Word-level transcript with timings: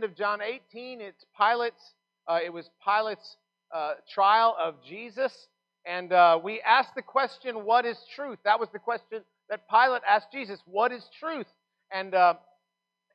of 0.00 0.16
John 0.16 0.40
18, 0.40 1.02
it's 1.02 1.26
Pilate's. 1.36 1.92
Uh, 2.26 2.38
it 2.42 2.50
was 2.50 2.70
Pilate's 2.82 3.36
uh, 3.74 3.94
trial 4.10 4.56
of 4.58 4.76
Jesus, 4.82 5.48
and 5.84 6.14
uh, 6.14 6.40
we 6.42 6.62
asked 6.62 6.94
the 6.94 7.02
question, 7.02 7.66
"What 7.66 7.84
is 7.84 7.98
truth?" 8.16 8.38
That 8.44 8.58
was 8.58 8.70
the 8.72 8.78
question 8.78 9.20
that 9.50 9.68
Pilate 9.68 10.00
asked 10.08 10.32
Jesus. 10.32 10.60
What 10.64 10.92
is 10.92 11.04
truth? 11.20 11.46
And 11.92 12.14
uh, 12.14 12.34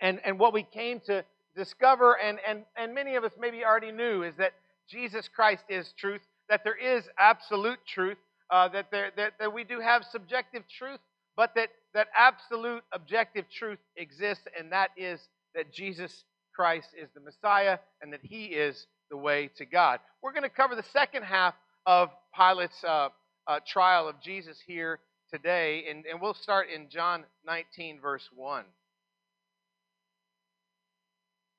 and 0.02 0.20
and 0.24 0.38
what 0.38 0.54
we 0.54 0.62
came 0.62 1.00
to 1.08 1.26
discover, 1.56 2.14
and 2.14 2.38
and 2.48 2.64
and 2.76 2.94
many 2.94 3.16
of 3.16 3.24
us 3.24 3.32
maybe 3.40 3.66
already 3.66 3.92
knew, 3.92 4.22
is 4.22 4.36
that 4.38 4.54
Jesus 4.88 5.28
Christ 5.28 5.64
is 5.70 5.92
truth. 5.98 6.22
That 6.48 6.64
there 6.64 6.78
is 6.78 7.06
absolute 7.18 7.80
truth. 7.88 8.18
Uh, 8.52 8.68
that 8.68 8.92
there 8.92 9.12
that, 9.18 9.34
that 9.40 9.52
we 9.52 9.64
do 9.64 9.80
have 9.80 10.04
subjective 10.06 10.62
truth, 10.78 11.00
but 11.36 11.56
that 11.56 11.70
that 11.96 12.08
absolute 12.16 12.84
objective 12.92 13.46
truth 13.50 13.80
exists, 13.96 14.46
and 14.58 14.72
that 14.72 14.92
is 14.96 15.20
that 15.56 15.74
Jesus 15.74 16.24
Christ 16.58 16.88
is 17.00 17.08
the 17.14 17.22
Messiah 17.22 17.78
and 18.02 18.12
that 18.14 18.22
he 18.24 18.46
is 18.46 18.88
the 19.12 19.18
way 19.18 19.52
to 19.58 19.66
God. 19.66 20.00
We're 20.24 20.34
going 20.34 20.42
to 20.42 20.50
cover 20.50 20.76
the 20.76 20.84
second 20.92 21.22
half 21.22 21.54
of 21.86 22.10
Pilate's 22.36 22.84
uh, 22.84 23.10
uh, 23.46 23.60
trial 23.66 24.10
of 24.10 24.20
Jesus 24.24 24.58
here 24.66 25.00
today, 25.32 25.86
and, 25.88 26.04
and 26.12 26.20
we'll 26.20 26.34
start 26.34 26.68
in 26.74 26.90
John 26.90 27.26
19, 27.46 28.00
verse 28.02 28.28
1. 28.36 28.66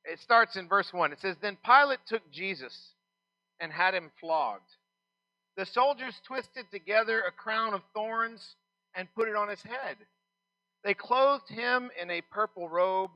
It 0.04 0.18
starts 0.18 0.56
in 0.56 0.68
verse 0.68 0.92
1. 0.92 1.12
It 1.12 1.20
says, 1.20 1.36
Then 1.40 1.56
Pilate 1.64 2.00
took 2.08 2.28
Jesus 2.32 2.76
and 3.60 3.70
had 3.70 3.94
him 3.94 4.10
flogged. 4.20 4.68
The 5.56 5.66
soldiers 5.66 6.14
twisted 6.26 6.64
together 6.72 7.20
a 7.20 7.30
crown 7.30 7.72
of 7.72 7.82
thorns 7.94 8.56
and 8.96 9.06
put 9.14 9.28
it 9.28 9.36
on 9.36 9.48
his 9.48 9.62
head. 9.62 9.96
They 10.82 10.94
clothed 10.94 11.48
him 11.48 11.90
in 12.00 12.10
a 12.10 12.20
purple 12.32 12.68
robe 12.68 13.10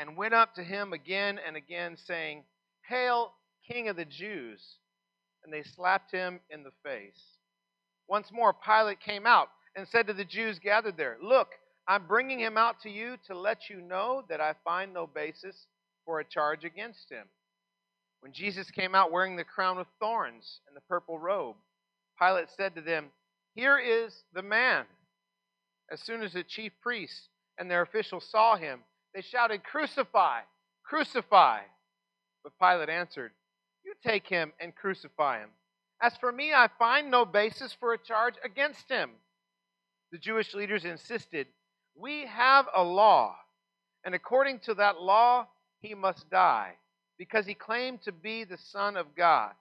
and 0.00 0.16
went 0.16 0.32
up 0.32 0.54
to 0.54 0.64
him 0.64 0.94
again 0.94 1.38
and 1.46 1.56
again, 1.56 1.94
saying, 2.06 2.42
Hail, 2.88 3.34
King 3.70 3.88
of 3.88 3.96
the 3.96 4.06
Jews! 4.06 4.78
And 5.44 5.52
they 5.52 5.62
slapped 5.62 6.10
him 6.10 6.40
in 6.48 6.62
the 6.62 6.72
face. 6.82 7.20
Once 8.08 8.28
more, 8.32 8.54
Pilate 8.54 9.00
came 9.00 9.26
out 9.26 9.48
and 9.76 9.86
said 9.86 10.06
to 10.06 10.14
the 10.14 10.24
Jews 10.24 10.58
gathered 10.58 10.96
there, 10.96 11.18
Look, 11.22 11.48
I'm 11.86 12.06
bringing 12.06 12.40
him 12.40 12.56
out 12.56 12.80
to 12.80 12.90
you 12.90 13.16
to 13.26 13.38
let 13.38 13.68
you 13.68 13.82
know 13.82 14.24
that 14.30 14.40
I 14.40 14.54
find 14.64 14.94
no 14.94 15.06
basis 15.06 15.66
for 16.06 16.20
a 16.20 16.24
charge 16.24 16.64
against 16.64 17.10
him. 17.10 17.26
When 18.20 18.32
Jesus 18.32 18.70
came 18.70 18.94
out 18.94 19.12
wearing 19.12 19.36
the 19.36 19.44
crown 19.44 19.76
of 19.76 19.86
thorns 19.98 20.60
and 20.66 20.74
the 20.74 20.82
purple 20.88 21.18
robe, 21.18 21.56
Pilate 22.18 22.48
said 22.56 22.74
to 22.74 22.80
them, 22.80 23.10
Here 23.54 23.78
is 23.78 24.14
the 24.32 24.42
man. 24.42 24.86
As 25.92 26.00
soon 26.00 26.22
as 26.22 26.32
the 26.32 26.44
chief 26.44 26.72
priests 26.82 27.28
and 27.58 27.70
their 27.70 27.82
officials 27.82 28.26
saw 28.30 28.56
him, 28.56 28.80
they 29.14 29.22
shouted, 29.22 29.64
Crucify! 29.64 30.40
Crucify! 30.84 31.60
But 32.42 32.52
Pilate 32.60 32.88
answered, 32.88 33.32
You 33.84 33.94
take 34.04 34.26
him 34.26 34.52
and 34.60 34.74
crucify 34.74 35.40
him. 35.40 35.50
As 36.02 36.16
for 36.16 36.32
me, 36.32 36.52
I 36.52 36.68
find 36.78 37.10
no 37.10 37.24
basis 37.24 37.72
for 37.72 37.92
a 37.92 37.98
charge 37.98 38.34
against 38.44 38.90
him. 38.90 39.10
The 40.12 40.18
Jewish 40.18 40.54
leaders 40.54 40.84
insisted, 40.84 41.46
We 41.94 42.26
have 42.26 42.66
a 42.74 42.82
law, 42.82 43.36
and 44.04 44.14
according 44.14 44.60
to 44.60 44.74
that 44.74 45.00
law, 45.00 45.46
he 45.80 45.94
must 45.94 46.30
die, 46.30 46.74
because 47.18 47.46
he 47.46 47.54
claimed 47.54 48.02
to 48.02 48.12
be 48.12 48.44
the 48.44 48.58
Son 48.58 48.96
of 48.96 49.14
God. 49.14 49.52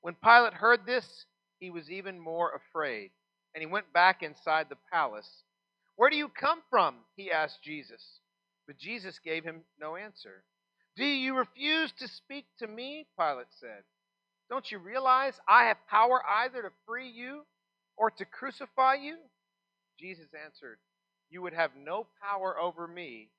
When 0.00 0.14
Pilate 0.14 0.54
heard 0.54 0.86
this, 0.86 1.26
he 1.58 1.70
was 1.70 1.90
even 1.90 2.18
more 2.18 2.52
afraid, 2.54 3.10
and 3.54 3.60
he 3.60 3.66
went 3.66 3.92
back 3.92 4.22
inside 4.22 4.68
the 4.68 4.78
palace. 4.92 5.42
Where 5.96 6.10
do 6.10 6.16
you 6.16 6.28
come 6.28 6.60
from? 6.70 6.96
He 7.16 7.30
asked 7.30 7.62
Jesus. 7.62 8.20
But 8.66 8.78
Jesus 8.78 9.18
gave 9.24 9.44
him 9.44 9.62
no 9.80 9.96
answer. 9.96 10.44
Do 10.96 11.04
you 11.04 11.36
refuse 11.36 11.92
to 11.98 12.08
speak 12.08 12.46
to 12.58 12.66
me? 12.66 13.06
Pilate 13.18 13.46
said. 13.60 13.82
Don't 14.48 14.70
you 14.70 14.78
realize 14.78 15.34
I 15.48 15.64
have 15.64 15.76
power 15.88 16.22
either 16.26 16.62
to 16.62 16.70
free 16.86 17.08
you 17.08 17.42
or 17.96 18.10
to 18.12 18.24
crucify 18.24 18.94
you? 18.94 19.16
Jesus 19.98 20.28
answered, 20.44 20.78
You 21.30 21.42
would 21.42 21.52
have 21.52 21.72
no 21.76 22.06
power 22.22 22.58
over 22.58 22.86
me 22.86 23.30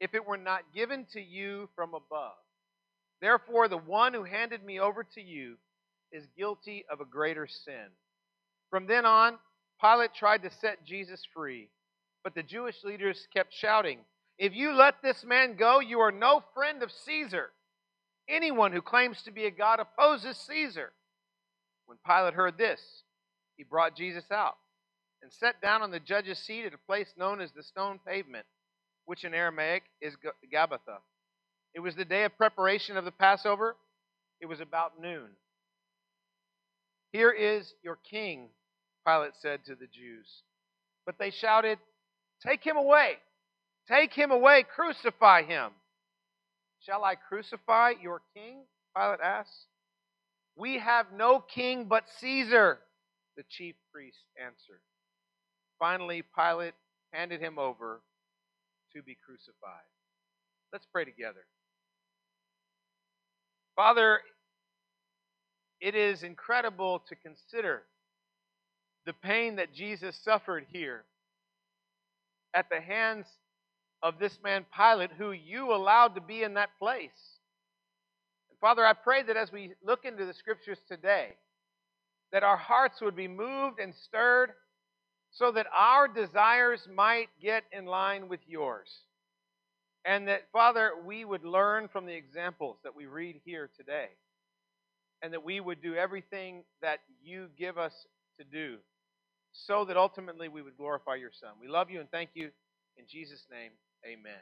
if 0.00 0.14
it 0.14 0.26
were 0.26 0.36
not 0.36 0.72
given 0.74 1.06
to 1.12 1.20
you 1.20 1.68
from 1.74 1.94
above. 1.94 2.36
Therefore, 3.20 3.68
the 3.68 3.76
one 3.76 4.14
who 4.14 4.24
handed 4.24 4.64
me 4.64 4.80
over 4.80 5.04
to 5.14 5.20
you 5.20 5.56
is 6.12 6.26
guilty 6.36 6.84
of 6.90 7.00
a 7.00 7.04
greater 7.04 7.46
sin. 7.46 7.86
From 8.70 8.86
then 8.86 9.04
on, 9.04 9.38
Pilate 9.80 10.14
tried 10.14 10.42
to 10.42 10.50
set 10.60 10.84
Jesus 10.84 11.22
free, 11.34 11.70
but 12.24 12.34
the 12.34 12.42
Jewish 12.42 12.82
leaders 12.84 13.26
kept 13.34 13.54
shouting, 13.54 13.98
if 14.40 14.56
you 14.56 14.72
let 14.72 15.02
this 15.02 15.22
man 15.22 15.54
go, 15.54 15.80
you 15.80 16.00
are 16.00 16.10
no 16.10 16.42
friend 16.54 16.82
of 16.82 16.90
Caesar. 17.04 17.50
Anyone 18.26 18.72
who 18.72 18.80
claims 18.80 19.20
to 19.22 19.30
be 19.30 19.44
a 19.44 19.50
God 19.50 19.80
opposes 19.80 20.38
Caesar. 20.48 20.92
When 21.84 21.98
Pilate 22.06 22.32
heard 22.32 22.56
this, 22.56 22.80
he 23.58 23.64
brought 23.64 23.94
Jesus 23.94 24.24
out 24.32 24.54
and 25.22 25.30
sat 25.30 25.60
down 25.60 25.82
on 25.82 25.90
the 25.90 26.00
judge's 26.00 26.38
seat 26.38 26.64
at 26.64 26.72
a 26.72 26.78
place 26.86 27.12
known 27.18 27.42
as 27.42 27.50
the 27.52 27.62
stone 27.62 28.00
pavement, 28.06 28.46
which 29.04 29.24
in 29.24 29.34
Aramaic 29.34 29.82
is 30.00 30.14
Gabbatha. 30.50 31.00
It 31.74 31.80
was 31.80 31.94
the 31.94 32.06
day 32.06 32.24
of 32.24 32.34
preparation 32.38 32.96
of 32.96 33.04
the 33.04 33.12
Passover. 33.12 33.76
It 34.40 34.46
was 34.46 34.60
about 34.60 34.98
noon. 34.98 35.28
Here 37.12 37.30
is 37.30 37.74
your 37.82 37.98
king, 38.10 38.48
Pilate 39.06 39.32
said 39.42 39.66
to 39.66 39.74
the 39.74 39.86
Jews. 39.86 40.26
But 41.04 41.16
they 41.18 41.30
shouted, 41.30 41.78
Take 42.42 42.64
him 42.64 42.78
away. 42.78 43.18
Take 43.88 44.14
him 44.14 44.30
away, 44.30 44.64
crucify 44.64 45.42
him. 45.42 45.70
Shall 46.80 47.04
I 47.04 47.14
crucify 47.14 47.94
your 48.00 48.22
king? 48.34 48.64
Pilate 48.96 49.20
asked. 49.22 49.66
We 50.56 50.78
have 50.78 51.06
no 51.14 51.40
king 51.40 51.86
but 51.86 52.04
Caesar, 52.18 52.78
the 53.36 53.44
chief 53.48 53.74
priest 53.92 54.18
answered. 54.40 54.80
Finally, 55.78 56.22
Pilate 56.36 56.74
handed 57.12 57.40
him 57.40 57.58
over 57.58 58.02
to 58.94 59.02
be 59.02 59.16
crucified. 59.24 59.86
Let's 60.72 60.86
pray 60.92 61.04
together. 61.04 61.44
Father, 63.76 64.20
it 65.80 65.94
is 65.94 66.22
incredible 66.22 67.02
to 67.08 67.16
consider 67.16 67.82
the 69.06 69.14
pain 69.14 69.56
that 69.56 69.72
Jesus 69.72 70.16
suffered 70.22 70.66
here 70.72 71.04
at 72.54 72.68
the 72.70 72.80
hands 72.80 73.26
of 74.02 74.18
this 74.18 74.38
man 74.42 74.64
Pilate, 74.76 75.10
who 75.18 75.32
you 75.32 75.72
allowed 75.72 76.14
to 76.14 76.20
be 76.20 76.42
in 76.42 76.54
that 76.54 76.70
place. 76.78 77.10
And 78.50 78.58
Father, 78.60 78.84
I 78.84 78.92
pray 78.92 79.22
that 79.22 79.36
as 79.36 79.52
we 79.52 79.74
look 79.84 80.04
into 80.04 80.24
the 80.24 80.34
scriptures 80.34 80.78
today, 80.88 81.36
that 82.32 82.42
our 82.42 82.56
hearts 82.56 83.00
would 83.00 83.16
be 83.16 83.28
moved 83.28 83.80
and 83.80 83.94
stirred 83.94 84.52
so 85.32 85.52
that 85.52 85.66
our 85.76 86.08
desires 86.08 86.86
might 86.92 87.28
get 87.40 87.64
in 87.72 87.86
line 87.86 88.28
with 88.28 88.40
yours. 88.46 88.88
And 90.04 90.28
that, 90.28 90.42
Father, 90.52 90.92
we 91.04 91.24
would 91.24 91.44
learn 91.44 91.88
from 91.88 92.06
the 92.06 92.14
examples 92.14 92.78
that 92.84 92.96
we 92.96 93.06
read 93.06 93.40
here 93.44 93.68
today. 93.76 94.08
And 95.22 95.34
that 95.34 95.44
we 95.44 95.60
would 95.60 95.82
do 95.82 95.94
everything 95.94 96.64
that 96.80 97.00
you 97.22 97.48
give 97.58 97.76
us 97.76 97.92
to 98.38 98.44
do 98.44 98.78
so 99.52 99.84
that 99.84 99.96
ultimately 99.96 100.48
we 100.48 100.62
would 100.62 100.76
glorify 100.76 101.16
your 101.16 101.30
Son. 101.38 101.50
We 101.60 101.68
love 101.68 101.90
you 101.90 102.00
and 102.00 102.10
thank 102.10 102.30
you 102.34 102.50
in 102.96 103.04
Jesus' 103.06 103.44
name. 103.50 103.72
Amen. 104.06 104.40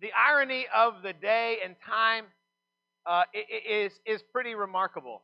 The 0.00 0.10
irony 0.12 0.66
of 0.74 1.02
the 1.02 1.12
day 1.12 1.58
and 1.64 1.74
time 1.84 2.24
uh, 3.06 3.24
is, 3.68 3.92
is 4.06 4.22
pretty 4.32 4.54
remarkable. 4.54 5.22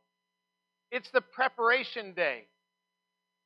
It's 0.90 1.10
the 1.12 1.20
preparation 1.20 2.12
day. 2.14 2.46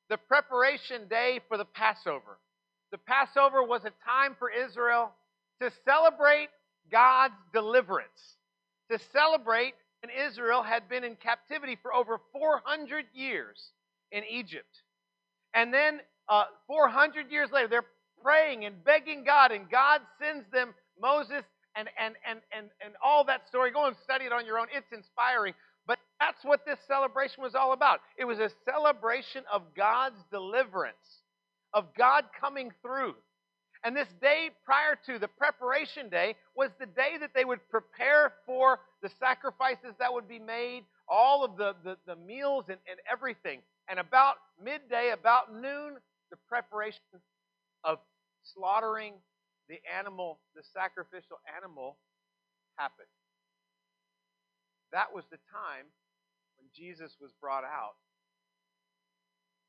The 0.08 0.16
preparation 0.16 1.08
day 1.08 1.40
for 1.48 1.58
the 1.58 1.66
Passover. 1.66 2.38
The 2.92 2.98
Passover 2.98 3.62
was 3.62 3.82
a 3.84 3.92
time 4.06 4.36
for 4.38 4.50
Israel 4.50 5.12
to 5.60 5.70
celebrate 5.84 6.48
God's 6.90 7.34
deliverance, 7.52 8.36
to 8.90 8.98
celebrate, 9.12 9.75
and 10.02 10.10
Israel 10.28 10.62
had 10.62 10.88
been 10.88 11.04
in 11.04 11.16
captivity 11.16 11.76
for 11.82 11.93
over 11.93 12.20
400 12.32 13.04
years 13.12 13.72
in 14.12 14.22
Egypt. 14.31 14.82
And 15.52 15.75
then 15.75 16.00
uh, 16.28 16.44
400 16.66 17.31
years 17.31 17.50
later, 17.52 17.69
they're 17.69 17.84
praying 18.23 18.65
and 18.65 18.85
begging 18.85 19.25
God, 19.25 19.53
and 19.53 19.70
God 19.70 20.00
sends 20.20 20.44
them 20.53 20.75
Moses 21.00 21.44
and, 21.75 21.88
and, 21.99 22.15
and, 22.29 22.41
and, 22.56 22.67
and 22.85 22.94
all 23.03 23.25
that 23.25 23.47
story. 23.49 23.70
Go 23.70 23.87
and 23.87 23.97
study 24.05 24.25
it 24.25 24.32
on 24.32 24.47
your 24.47 24.59
own. 24.59 24.67
It's 24.75 24.93
inspiring. 24.93 25.55
But 25.87 25.99
that's 26.20 26.44
what 26.44 26.67
this 26.67 26.79
celebration 26.87 27.43
was 27.43 27.55
all 27.55 27.73
about. 27.73 28.00
It 28.19 28.25
was 28.25 28.38
a 28.38 28.50
celebration 28.65 29.44
of 29.53 29.62
God's 29.76 30.19
deliverance, 30.31 31.23
of 31.73 31.87
God 31.97 32.25
coming 32.41 32.73
through. 32.82 33.15
And 33.85 33.97
this 33.97 34.09
day 34.20 34.50
prior 34.65 34.99
to 35.06 35.19
the 35.19 35.29
preparation 35.29 36.09
day 36.09 36.35
was 36.56 36.70
the 36.81 36.87
day 36.87 37.15
that 37.20 37.31
they 37.35 37.44
would 37.44 37.61
prepare 37.70 38.32
for 38.44 38.81
the 39.03 39.11
sacrifices 39.20 39.94
that 40.00 40.12
would 40.12 40.29
be 40.29 40.41
made, 40.41 40.82
all 41.09 41.44
of 41.44 41.56
the, 41.56 41.75
the, 41.85 41.97
the 42.06 42.17
meals 42.17 42.65
and, 42.69 42.79
and 42.91 42.99
everything. 43.11 43.61
And 43.88 44.00
about 44.00 44.35
midday, 44.62 45.12
about 45.12 45.55
noon, 45.55 45.97
the 46.31 46.37
preparation 46.49 47.00
of 47.88 47.99
slaughtering 48.44 49.14
the 49.73 49.81
animal, 49.88 50.40
the 50.55 50.62
sacrificial 50.76 51.40
animal, 51.56 51.96
happened. 52.76 53.08
That 54.93 55.12
was 55.12 55.25
the 55.32 55.40
time 55.49 55.88
when 56.61 56.69
Jesus 56.76 57.17
was 57.20 57.32
brought 57.40 57.64
out. 57.64 57.96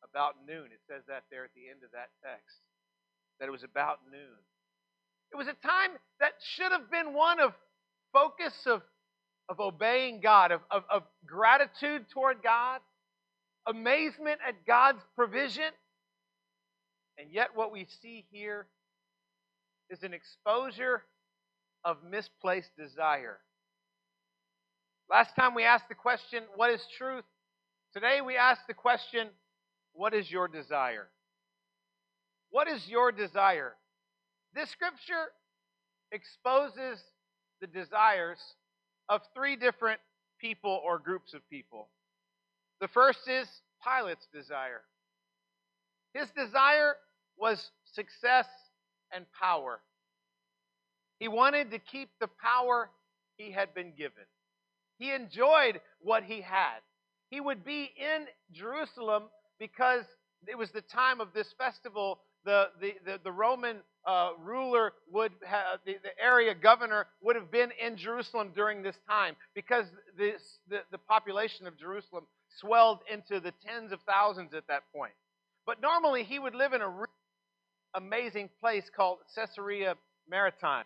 About 0.04 0.36
noon. 0.48 0.72
It 0.72 0.80
says 0.88 1.04
that 1.08 1.24
there 1.32 1.44
at 1.44 1.52
the 1.56 1.68
end 1.72 1.84
of 1.84 1.92
that 1.92 2.12
text. 2.24 2.60
That 3.40 3.48
it 3.48 3.52
was 3.52 3.64
about 3.64 4.00
noon. 4.12 4.40
It 5.32 5.38
was 5.38 5.48
a 5.48 5.56
time 5.66 5.92
that 6.20 6.34
should 6.44 6.72
have 6.72 6.90
been 6.90 7.14
one 7.14 7.40
of 7.40 7.54
focus 8.14 8.54
of, 8.66 8.82
of 9.50 9.60
obeying 9.60 10.22
God, 10.22 10.52
of, 10.52 10.62
of, 10.72 10.84
of 10.90 11.04
gratitude 11.26 12.06
toward 12.12 12.42
God, 12.42 12.80
amazement 13.68 14.40
at 14.48 14.66
God's 14.66 15.04
provision. 15.16 15.72
And 17.20 17.30
yet, 17.32 17.50
what 17.54 17.74
we 17.74 17.86
see 18.02 18.26
here 18.32 18.68
is 19.90 20.04
an 20.04 20.14
exposure 20.14 21.04
of 21.84 21.98
misplaced 22.10 22.72
desire. 22.78 23.40
Last 25.10 25.36
time 25.36 25.54
we 25.54 25.66
asked 25.66 25.90
the 25.90 25.96
question, 25.96 26.44
What 26.56 26.72
is 26.72 26.82
truth? 26.98 27.26
Today 27.94 28.22
we 28.22 28.38
ask 28.38 28.62
the 28.68 28.74
question, 28.74 29.28
What 29.92 30.14
is 30.14 30.32
your 30.32 30.48
desire? 30.48 31.10
What 32.52 32.70
is 32.70 32.88
your 32.88 33.12
desire? 33.12 33.76
This 34.56 34.70
scripture 34.70 35.34
exposes 36.14 37.04
the 37.60 37.68
desires 37.68 38.40
of 39.10 39.22
three 39.36 39.58
different 39.58 40.00
people 40.40 40.82
or 40.86 41.00
groups 41.00 41.34
of 41.34 41.48
people. 41.50 41.90
The 42.80 42.88
first 42.88 43.28
is 43.28 43.48
Pilate's 43.84 44.28
desire. 44.34 44.84
His 46.14 46.30
desire 46.32 46.96
was 47.40 47.72
success 47.94 48.48
and 49.14 49.26
power. 49.40 49.80
He 51.20 51.28
wanted 51.28 51.72
to 51.72 51.80
keep 51.80 52.10
the 52.20 52.30
power 52.42 52.90
he 53.38 53.52
had 53.52 53.74
been 53.74 53.94
given. 53.98 54.24
He 54.98 55.12
enjoyed 55.12 55.80
what 56.02 56.24
he 56.24 56.42
had. 56.42 56.80
He 57.30 57.40
would 57.40 57.64
be 57.64 57.92
in 57.98 58.26
Jerusalem 58.52 59.24
because 59.60 60.04
it 60.48 60.58
was 60.58 60.72
the 60.72 60.82
time 60.82 61.22
of 61.22 61.30
this 61.34 61.54
festival. 61.58 62.20
The, 62.46 62.70
the, 62.80 62.94
the, 63.06 63.20
the 63.24 63.32
Roman 63.32 63.78
uh, 64.06 64.32
ruler 64.42 64.94
would 65.12 65.32
have, 65.46 65.80
the, 65.86 65.98
the 66.04 66.24
area 66.24 66.56
governor 66.56 67.08
would 67.22 67.36
have 67.36 67.52
been 67.52 67.70
in 67.84 67.98
Jerusalem 67.98 68.52
during 68.56 68.82
this 68.82 68.96
time 69.08 69.36
because 69.54 69.86
this, 70.18 70.42
the, 70.70 70.80
the 70.92 70.98
population 70.98 71.68
of 71.68 71.78
Jerusalem 71.78 72.26
swelled 72.60 73.00
into 73.12 73.40
the 73.40 73.54
tens 73.66 73.92
of 73.92 74.00
thousands 74.02 74.54
at 74.54 74.68
that 74.68 74.84
point. 74.96 75.14
But 75.66 75.82
normally 75.82 76.24
he 76.24 76.40
would 76.40 76.56
live 76.56 76.74
in 76.74 76.82
a 76.82 76.90
amazing 77.96 78.50
place 78.62 78.90
called 78.96 79.20
Caesarea 79.36 79.96
Maritima, 80.30 80.84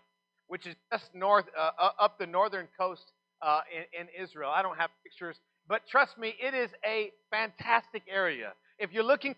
which 0.48 0.66
is 0.68 0.76
just 0.92 1.14
north 1.14 1.46
uh, 1.58 1.90
up 2.00 2.18
the 2.20 2.28
northern 2.28 2.68
coast 2.80 3.12
uh, 3.42 3.62
in, 3.72 4.02
in 4.02 4.24
Israel. 4.24 4.52
I 4.54 4.62
don't 4.62 4.78
have 4.78 4.90
pictures, 5.04 5.38
but 5.68 5.82
trust 5.90 6.18
me, 6.18 6.36
it 6.42 6.54
is 6.54 6.70
a 6.86 7.12
fantastic 7.32 8.04
area. 8.10 8.54
If 8.80 8.92
you're 8.92 9.04
looking 9.04 9.36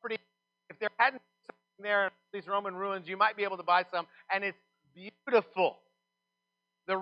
pretty, 0.00 0.18
if 0.68 0.78
there 0.78 0.90
hadn't 0.98 1.22
been 1.22 1.46
something 1.46 1.82
there 1.82 2.10
these 2.32 2.46
Roman 2.46 2.74
ruins, 2.74 3.08
you 3.08 3.16
might 3.16 3.36
be 3.36 3.44
able 3.44 3.56
to 3.56 3.62
buy 3.62 3.84
some, 3.90 4.06
and 4.32 4.44
it's 4.44 4.58
beautiful. 4.94 5.78
The 6.86 6.94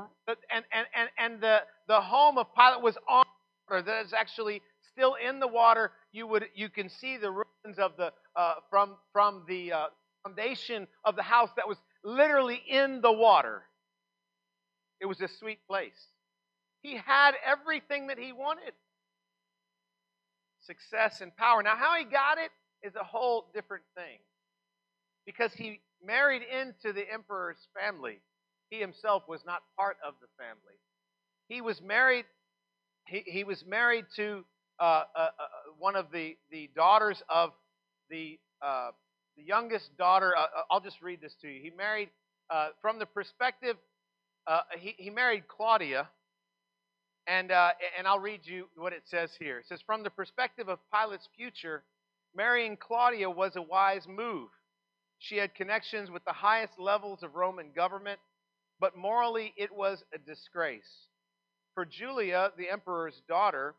and 0.50 0.64
and 0.72 0.86
and 0.94 1.08
and 1.18 1.40
the 1.40 1.58
the 1.86 2.00
home 2.00 2.38
of 2.38 2.46
Pilate 2.54 2.82
was 2.82 2.96
on 3.08 3.24
water. 3.70 3.82
That 3.82 4.06
is 4.06 4.12
actually 4.12 4.60
still 4.92 5.14
in 5.14 5.40
the 5.40 5.48
water. 5.48 5.92
You 6.12 6.26
would 6.26 6.46
you 6.54 6.68
can 6.68 6.88
see 6.88 7.16
the 7.16 7.30
ruins 7.30 7.46
of 7.78 7.96
the 7.96 8.12
uh, 8.36 8.54
from 8.70 8.96
from 9.12 9.42
the 9.48 9.72
uh, 9.72 9.86
foundation 10.22 10.86
of 11.04 11.16
the 11.16 11.22
house 11.22 11.50
that 11.56 11.68
was 11.68 11.78
literally 12.04 12.62
in 12.68 13.00
the 13.00 13.12
water. 13.12 13.62
It 15.00 15.06
was 15.06 15.20
a 15.20 15.28
sweet 15.28 15.58
place. 15.68 16.06
He 16.82 16.96
had 16.96 17.32
everything 17.44 18.06
that 18.06 18.18
he 18.18 18.32
wanted 18.32 18.72
success 20.60 21.20
and 21.20 21.34
power. 21.36 21.62
Now, 21.62 21.76
how 21.76 21.96
he 21.96 22.04
got 22.04 22.38
it 22.38 22.50
is 22.82 22.94
a 22.94 23.04
whole 23.04 23.50
different 23.54 23.84
thing 23.96 24.18
because 25.26 25.52
he 25.52 25.80
married 26.04 26.42
into 26.42 26.92
the 26.92 27.10
emperor's 27.12 27.68
family. 27.78 28.20
He 28.70 28.78
himself 28.78 29.24
was 29.28 29.44
not 29.46 29.62
part 29.76 29.96
of 30.06 30.14
the 30.20 30.28
family. 30.38 30.78
He 31.48 31.60
was 31.60 31.80
married. 31.80 32.26
He, 33.06 33.22
he 33.26 33.44
was 33.44 33.64
married 33.66 34.04
to 34.16 34.44
uh, 34.80 34.82
uh, 34.82 35.18
uh, 35.18 35.28
one 35.78 35.96
of 35.96 36.06
the, 36.12 36.36
the 36.50 36.70
daughters 36.74 37.22
of 37.28 37.50
the 38.10 38.38
uh, 38.62 38.90
the 39.36 39.42
youngest 39.42 39.96
daughter. 39.96 40.34
Uh, 40.36 40.46
I'll 40.70 40.80
just 40.80 41.00
read 41.02 41.20
this 41.20 41.34
to 41.42 41.48
you. 41.48 41.60
He 41.62 41.70
married 41.70 42.10
from 42.80 42.98
the 42.98 43.06
perspective 43.06 43.76
he, 44.78 44.94
he 44.96 45.10
married 45.10 45.46
Claudia, 45.46 46.08
and, 47.26 47.52
and 47.52 48.06
I'll 48.06 48.18
read 48.18 48.40
you 48.44 48.68
what 48.76 48.94
it 48.94 49.02
says 49.04 49.30
here. 49.38 49.58
It 49.58 49.66
says, 49.68 49.80
From 49.84 50.02
the 50.02 50.10
perspective 50.10 50.68
of 50.68 50.78
Pilate's 50.92 51.28
future, 51.36 51.84
marrying 52.34 52.76
Claudia 52.76 53.28
was 53.28 53.56
a 53.56 53.62
wise 53.62 54.06
move. 54.08 54.48
She 55.18 55.36
had 55.36 55.54
connections 55.54 56.10
with 56.10 56.24
the 56.24 56.32
highest 56.32 56.78
levels 56.78 57.22
of 57.22 57.34
Roman 57.34 57.70
government, 57.74 58.20
but 58.80 58.96
morally 58.96 59.52
it 59.56 59.74
was 59.74 60.02
a 60.14 60.18
disgrace. 60.18 61.08
For 61.74 61.84
Julia, 61.84 62.50
the 62.56 62.70
emperor's 62.70 63.20
daughter, 63.28 63.74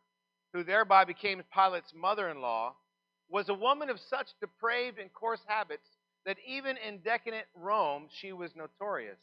who 0.54 0.64
thereby 0.64 1.06
became 1.06 1.44
Pilate's 1.54 1.94
mother 1.94 2.30
in 2.30 2.42
law, 2.42 2.76
was 3.30 3.50
a 3.50 3.54
woman 3.54 3.90
of 3.90 4.00
such 4.00 4.28
depraved 4.42 4.98
and 4.98 5.14
coarse 5.14 5.42
habits 5.46 5.88
that 6.26 6.38
even 6.46 6.78
in 6.78 7.00
decadent 7.00 7.46
Rome 7.56 8.08
she 8.12 8.34
was 8.34 8.56
notorious. 8.56 9.20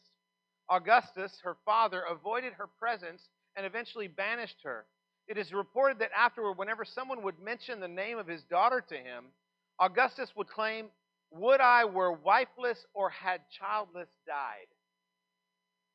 Augustus, 0.69 1.39
her 1.43 1.57
father, 1.65 2.01
avoided 2.09 2.53
her 2.53 2.67
presence 2.79 3.21
and 3.55 3.65
eventually 3.65 4.07
banished 4.07 4.57
her. 4.63 4.85
It 5.27 5.37
is 5.37 5.51
reported 5.51 5.99
that 5.99 6.11
afterward, 6.17 6.53
whenever 6.53 6.85
someone 6.85 7.21
would 7.23 7.39
mention 7.39 7.79
the 7.79 7.87
name 7.87 8.17
of 8.17 8.27
his 8.27 8.43
daughter 8.43 8.81
to 8.89 8.95
him, 8.95 9.25
Augustus 9.79 10.31
would 10.35 10.47
claim, 10.47 10.87
Would 11.31 11.59
I 11.59 11.85
were 11.85 12.11
wifeless 12.13 12.85
or 12.93 13.09
had 13.09 13.41
childless 13.51 14.09
died. 14.25 14.67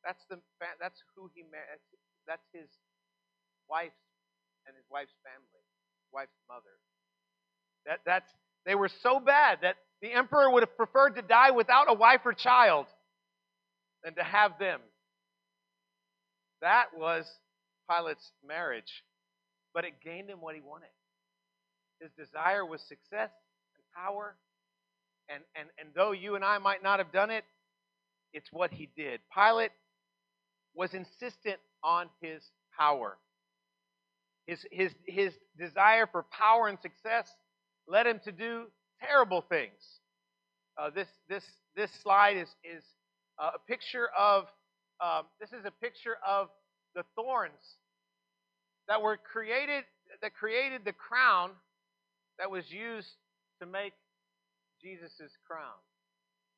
That's, 0.05 0.23
the, 0.29 0.38
that's 0.81 1.02
who 1.17 1.31
he 1.34 1.43
married. 1.43 1.81
That's 2.26 2.44
his 2.52 2.69
wife's 3.69 3.94
and 4.67 4.76
his 4.76 4.85
wife's 4.91 5.14
family, 5.25 5.62
his 5.62 6.11
wife's 6.12 6.38
mother. 6.49 6.76
That, 7.87 8.00
that's, 8.06 8.31
they 8.67 8.75
were 8.75 8.91
so 9.03 9.20
bad 9.20 9.59
that 9.62 9.76
the 10.00 10.12
emperor 10.12 10.50
would 10.50 10.62
have 10.62 10.76
preferred 10.76 11.17
to 11.17 11.23
die 11.23 11.50
without 11.50 11.91
a 11.91 11.94
wife 11.94 12.20
or 12.25 12.32
child 12.32 12.87
than 14.05 14.14
to 14.14 14.23
have 14.23 14.59
them. 14.59 14.81
That 16.61 16.87
was 16.97 17.26
Pilate's 17.91 18.31
marriage, 18.46 19.03
but 19.75 19.84
it 19.84 19.94
gained 20.05 20.31
him 20.31 20.41
what 20.41 20.55
he 20.55 20.60
wanted. 20.60 20.91
His 22.01 22.10
desire 22.17 22.65
was 22.65 22.81
success 22.82 23.31
and 23.75 23.84
power. 23.96 24.36
And, 25.29 25.43
and, 25.55 25.69
and 25.79 25.89
though 25.94 26.13
you 26.13 26.34
and 26.34 26.44
I 26.44 26.58
might 26.58 26.82
not 26.82 26.98
have 26.98 27.13
done 27.13 27.31
it, 27.31 27.44
it's 28.32 28.48
what 28.53 28.72
he 28.72 28.89
did. 28.96 29.20
Pilate 29.34 29.70
was 30.75 30.94
insistent 30.94 31.58
on 31.82 32.08
his 32.20 32.43
power. 32.77 33.19
His, 34.46 34.65
his, 34.70 34.93
his 35.06 35.32
desire 35.58 36.06
for 36.06 36.25
power 36.25 36.69
and 36.69 36.79
success 36.81 37.29
led 37.87 38.06
him 38.06 38.20
to 38.25 38.32
do 38.32 38.65
terrible 39.01 39.41
things. 39.41 40.01
Uh, 40.79 40.91
this, 40.91 41.08
this, 41.29 41.44
this 41.77 41.91
slide 42.03 42.37
is, 42.37 42.49
is 42.65 42.82
a 43.39 43.58
picture 43.69 44.08
of, 44.19 44.44
um, 45.01 45.25
this 45.41 45.51
is 45.53 45.65
a 45.65 45.70
picture 45.70 46.17
of 46.27 46.49
the 46.94 47.05
thorns 47.17 47.77
that 48.89 49.01
were 49.01 49.17
created, 49.17 49.84
that 50.22 50.34
created 50.34 50.82
the 50.84 50.93
crown 50.93 51.51
that 52.39 52.51
was 52.51 52.70
used 52.70 53.08
to 53.61 53.67
make 53.67 53.93
Jesus' 54.82 55.37
crown. 55.46 55.79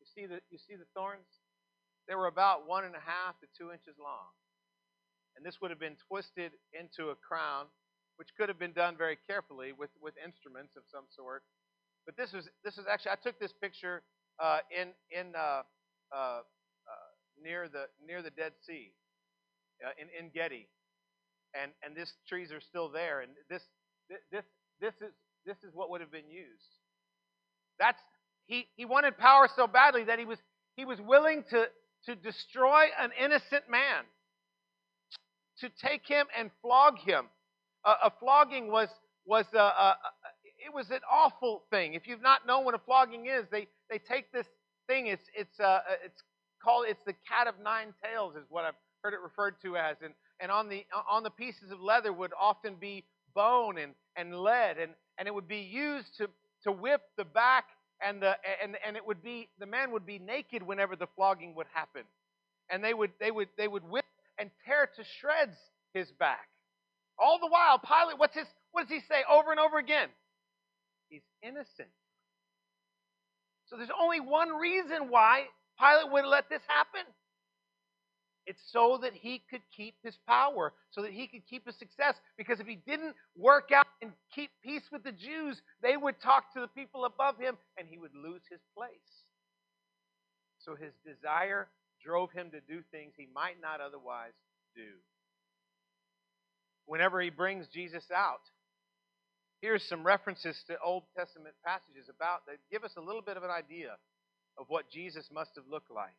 You 0.01 0.07
see 0.15 0.27
the, 0.27 0.41
you 0.51 0.59
see 0.59 0.77
the 0.77 0.89
thorns? 0.95 1.27
They 2.09 2.15
were 2.15 2.27
about 2.27 2.69
one 2.69 2.85
and 2.85 2.95
a 2.95 3.01
half 3.01 3.39
to 3.41 3.47
two 3.57 3.73
inches 3.73 3.97
long. 3.99 4.33
And 5.37 5.45
this 5.45 5.61
would 5.61 5.71
have 5.71 5.81
been 5.81 5.97
twisted 6.09 6.53
into 6.73 7.11
a 7.11 7.17
crown, 7.17 7.67
which 8.17 8.29
could 8.39 8.49
have 8.49 8.59
been 8.59 8.73
done 8.73 8.97
very 8.97 9.19
carefully 9.27 9.73
with, 9.73 9.91
with 10.01 10.15
instruments 10.25 10.77
of 10.77 10.85
some 10.91 11.05
sort. 11.15 11.43
But 12.07 12.17
this 12.17 12.33
was 12.33 12.49
this 12.63 12.77
is 12.77 12.85
actually 12.91 13.13
I 13.13 13.17
took 13.23 13.41
this 13.41 13.53
picture 13.63 14.03
uh, 14.39 14.59
in 14.71 14.93
in 15.11 15.33
uh, 15.35 15.63
uh, 16.15 16.41
near 17.43 17.69
the 17.69 17.87
near 18.07 18.23
the 18.23 18.31
Dead 18.31 18.53
Sea, 18.67 18.93
uh, 19.85 19.91
in 20.01 20.09
En 20.19 20.31
Gedi, 20.35 20.69
and 21.55 21.73
and 21.83 21.97
these 21.97 22.13
trees 22.29 22.53
are 22.53 22.61
still 22.61 22.89
there, 22.89 23.21
and 23.21 23.33
this 23.49 23.63
this 24.31 24.45
this 24.81 24.95
is 25.01 25.13
this 25.47 25.57
is 25.67 25.75
what 25.75 25.91
would 25.91 26.01
have 26.01 26.13
been 26.13 26.29
used. 26.29 26.79
That's 27.79 28.01
he 28.47 28.67
he 28.77 28.85
wanted 28.85 29.19
power 29.19 29.49
so 29.55 29.67
badly 29.67 30.05
that 30.05 30.19
he 30.19 30.25
was 30.25 30.39
he 30.77 30.85
was 30.85 31.01
willing 31.01 31.45
to 31.51 31.69
to 32.07 32.15
destroy 32.15 32.85
an 33.01 33.11
innocent 33.19 33.65
man, 33.71 34.05
to 35.61 35.69
take 35.69 36.07
him 36.07 36.27
and 36.39 36.51
flog 36.63 36.99
him. 36.99 37.27
Uh, 37.85 37.95
a 38.05 38.11
flogging 38.11 38.71
was 38.71 38.89
was 39.27 39.47
a, 39.55 39.59
a, 39.59 39.97
it 40.67 40.75
was 40.75 40.91
an 40.91 41.01
awful 41.11 41.65
thing. 41.71 41.95
If 41.95 42.07
you've 42.07 42.23
not 42.23 42.47
known 42.47 42.65
what 42.65 42.75
a 42.75 42.79
flogging 42.79 43.27
is, 43.27 43.45
they 43.51 43.69
they 43.91 43.99
take 43.99 44.33
this 44.33 44.47
thing. 44.87 45.07
It's 45.07 45.29
it's 45.35 45.61
uh, 45.61 45.81
it's 46.05 46.23
called 46.63 46.87
it's 46.89 47.03
the 47.05 47.15
cat 47.29 47.47
of 47.47 47.55
nine 47.63 47.95
tails 48.03 48.37
is 48.37 48.45
what 48.49 48.65
I've 48.65 48.75
heard 49.05 49.13
it 49.13 49.21
referred 49.21 49.61
to 49.63 49.77
as. 49.77 49.97
And, 50.03 50.15
and 50.41 50.51
on, 50.51 50.69
the, 50.69 50.85
on 51.09 51.23
the 51.23 51.31
pieces 51.31 51.71
of 51.71 51.81
leather 51.81 52.13
would 52.13 52.33
often 52.41 52.75
be 52.81 53.05
bone 53.35 53.79
and, 53.79 53.93
and 54.17 54.35
lead, 54.35 54.79
and, 54.79 54.93
and 55.19 55.29
it 55.29 55.35
would 55.35 55.47
be 55.47 55.59
used 55.59 56.17
to, 56.17 56.29
to 56.65 56.73
whip 56.73 57.03
the 57.19 57.25
back, 57.25 57.67
and, 58.05 58.23
the, 58.23 58.35
and, 58.63 58.77
and 58.85 58.97
it 58.97 59.07
would 59.07 59.23
be, 59.23 59.49
the 59.61 59.67
man 59.67 59.93
would 59.93 60.07
be 60.07 60.19
naked 60.19 60.63
whenever 60.63 60.97
the 60.97 61.07
flogging 61.15 61.55
would 61.55 61.67
happen. 61.73 62.03
And 62.71 62.83
they 62.83 62.95
would, 62.95 63.11
they 63.21 63.31
would, 63.31 63.49
they 63.59 63.69
would 63.69 63.85
whip 63.85 64.04
and 64.45 64.51
tear 64.67 64.91
to 64.95 65.03
shreds 65.21 65.57
his 65.95 66.11
back. 66.21 66.49
All 67.19 67.39
the 67.41 67.49
while, 67.49 67.79
Pilate, 67.79 68.19
what's 68.19 68.35
his, 68.35 68.45
what 68.73 68.83
does 68.83 68.91
he 68.91 69.01
say 69.09 69.25
over 69.25 69.53
and 69.53 69.59
over 69.59 69.79
again? 69.79 70.09
He's 71.09 71.25
innocent. 71.43 71.89
So 73.71 73.79
there's 73.79 73.95
only 73.99 74.21
one 74.21 74.51
reason 74.51 75.09
why 75.09 75.45
Pilate 75.81 76.13
would 76.13 76.27
let 76.27 76.51
this 76.51 76.61
happen. 76.69 77.09
It's 78.45 78.61
so 78.71 78.99
that 79.01 79.15
he 79.15 79.43
could 79.49 79.63
keep 79.75 79.95
his 80.03 80.15
power, 80.29 80.75
so 80.91 81.01
that 81.01 81.13
he 81.13 81.27
could 81.27 81.47
keep 81.49 81.65
his 81.65 81.79
success. 81.79 82.15
Because 82.37 82.61
if 82.61 82.67
he 82.67 82.83
didn't 82.87 83.15
work 83.39 83.71
out 83.75 83.87
and 84.03 84.13
keep 84.35 84.51
peace 84.63 84.83
with 84.93 85.05
the 85.05 85.13
Jews, 85.13 85.57
they 85.81 85.97
would 85.97 86.21
talk 86.21 86.53
to 86.53 86.61
the 86.61 86.69
people 86.69 87.07
above 87.07 87.39
him 87.39 87.57
and 87.79 87.89
he 87.89 87.97
would 87.97 88.15
lose 88.15 88.43
his 88.51 88.61
place. 88.77 89.25
So 90.59 90.77
his 90.77 90.93
desire 91.07 91.69
drove 92.05 92.31
him 92.33 92.51
to 92.51 92.61
do 92.61 92.83
things 92.91 93.13
he 93.17 93.29
might 93.35 93.61
not 93.61 93.81
otherwise 93.81 94.37
do. 94.77 95.01
Whenever 96.87 97.21
he 97.21 97.31
brings 97.31 97.67
Jesus 97.73 98.05
out, 98.15 98.45
here's 99.61 99.83
some 99.89 100.05
references 100.05 100.57
to 100.67 100.77
Old 100.85 101.05
Testament 101.17 101.55
passages 101.65 102.11
about 102.15 102.45
that 102.47 102.59
give 102.71 102.85
us 102.85 102.93
a 102.97 103.01
little 103.01 103.23
bit 103.23 103.37
of 103.37 103.43
an 103.43 103.51
idea 103.51 103.97
of 104.59 104.67
what 104.69 104.91
Jesus 104.91 105.25
must 105.33 105.51
have 105.57 105.65
looked 105.71 105.91
like. 105.91 106.15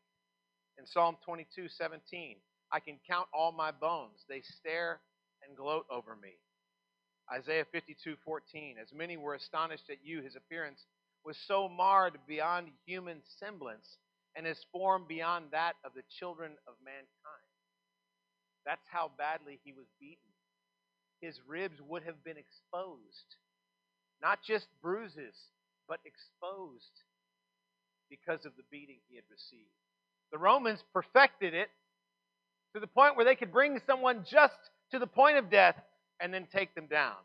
In 0.77 0.85
Psalm 0.87 1.17
22 1.23 1.69
17, 1.69 2.37
I 2.71 2.79
can 2.79 2.97
count 3.07 3.27
all 3.33 3.51
my 3.51 3.71
bones. 3.71 4.25
They 4.27 4.41
stare 4.59 4.99
and 5.47 5.55
gloat 5.55 5.85
over 5.91 6.15
me. 6.15 6.33
Isaiah 7.31 7.65
52 7.71 8.15
14, 8.25 8.75
as 8.81 8.89
many 8.93 9.17
were 9.17 9.35
astonished 9.35 9.89
at 9.89 10.03
you, 10.03 10.21
his 10.21 10.35
appearance 10.35 10.81
was 11.23 11.37
so 11.47 11.67
marred 11.67 12.17
beyond 12.27 12.67
human 12.85 13.21
semblance, 13.39 13.97
and 14.35 14.45
his 14.45 14.65
form 14.71 15.05
beyond 15.07 15.45
that 15.51 15.73
of 15.83 15.93
the 15.95 16.03
children 16.19 16.51
of 16.67 16.73
mankind. 16.83 17.51
That's 18.65 18.85
how 18.91 19.11
badly 19.17 19.59
he 19.63 19.73
was 19.73 19.85
beaten 19.99 20.25
his 21.21 21.39
ribs 21.47 21.79
would 21.87 22.03
have 22.03 22.23
been 22.23 22.37
exposed. 22.37 23.35
Not 24.21 24.39
just 24.47 24.67
bruises, 24.81 25.35
but 25.87 25.99
exposed 26.05 27.01
because 28.09 28.45
of 28.45 28.53
the 28.57 28.63
beating 28.71 28.97
he 29.09 29.15
had 29.15 29.25
received. 29.29 29.69
The 30.31 30.37
Romans 30.37 30.83
perfected 30.93 31.53
it 31.53 31.69
to 32.73 32.79
the 32.79 32.87
point 32.87 33.15
where 33.15 33.25
they 33.25 33.35
could 33.35 33.51
bring 33.51 33.79
someone 33.87 34.25
just 34.29 34.53
to 34.91 34.99
the 34.99 35.07
point 35.07 35.37
of 35.37 35.49
death 35.49 35.75
and 36.19 36.33
then 36.33 36.47
take 36.51 36.75
them 36.75 36.87
down. 36.87 37.15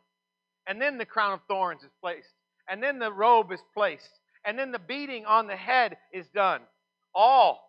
And 0.67 0.81
then 0.81 0.97
the 0.97 1.05
crown 1.05 1.33
of 1.33 1.39
thorns 1.47 1.83
is 1.83 1.91
placed. 2.01 2.33
And 2.69 2.81
then 2.81 2.99
the 2.99 3.11
robe 3.11 3.51
is 3.51 3.61
placed. 3.73 4.09
And 4.45 4.57
then 4.57 4.71
the 4.71 4.79
beating 4.79 5.25
on 5.25 5.47
the 5.47 5.55
head 5.55 5.97
is 6.13 6.27
done. 6.33 6.61
All 7.13 7.59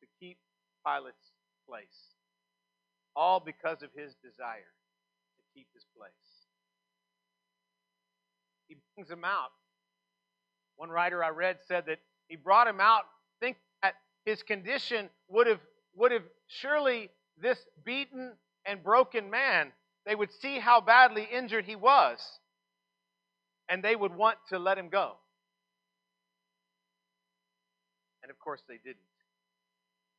to 0.00 0.06
keep 0.20 0.38
Pilate's 0.86 1.30
place. 1.68 1.86
All 3.14 3.40
because 3.40 3.82
of 3.82 3.90
his 3.94 4.14
desire 4.22 4.72
to 5.36 5.42
keep 5.54 5.66
his 5.74 5.84
place. 5.96 6.10
He 8.68 8.76
brings 8.94 9.10
him 9.10 9.24
out. 9.24 9.52
One 10.76 10.88
writer 10.88 11.22
I 11.22 11.28
read 11.28 11.58
said 11.68 11.86
that 11.86 11.98
he 12.28 12.36
brought 12.36 12.66
him 12.66 12.80
out 12.80 13.04
thinking 13.40 13.60
that 13.82 13.94
his 14.24 14.42
condition 14.42 15.10
would 15.28 15.46
have 15.46 15.60
would 15.94 16.12
have 16.12 16.22
surely 16.46 17.10
this 17.40 17.58
beaten 17.84 18.32
and 18.64 18.82
broken 18.82 19.30
man, 19.30 19.72
they 20.06 20.14
would 20.14 20.32
see 20.40 20.58
how 20.58 20.80
badly 20.80 21.28
injured 21.30 21.64
he 21.64 21.76
was, 21.76 22.18
and 23.68 23.82
they 23.82 23.96
would 23.96 24.14
want 24.14 24.38
to 24.48 24.58
let 24.58 24.78
him 24.78 24.88
go. 24.88 25.16
And 28.22 28.30
of 28.30 28.38
course 28.38 28.60
they 28.68 28.78
didn't. 28.84 28.98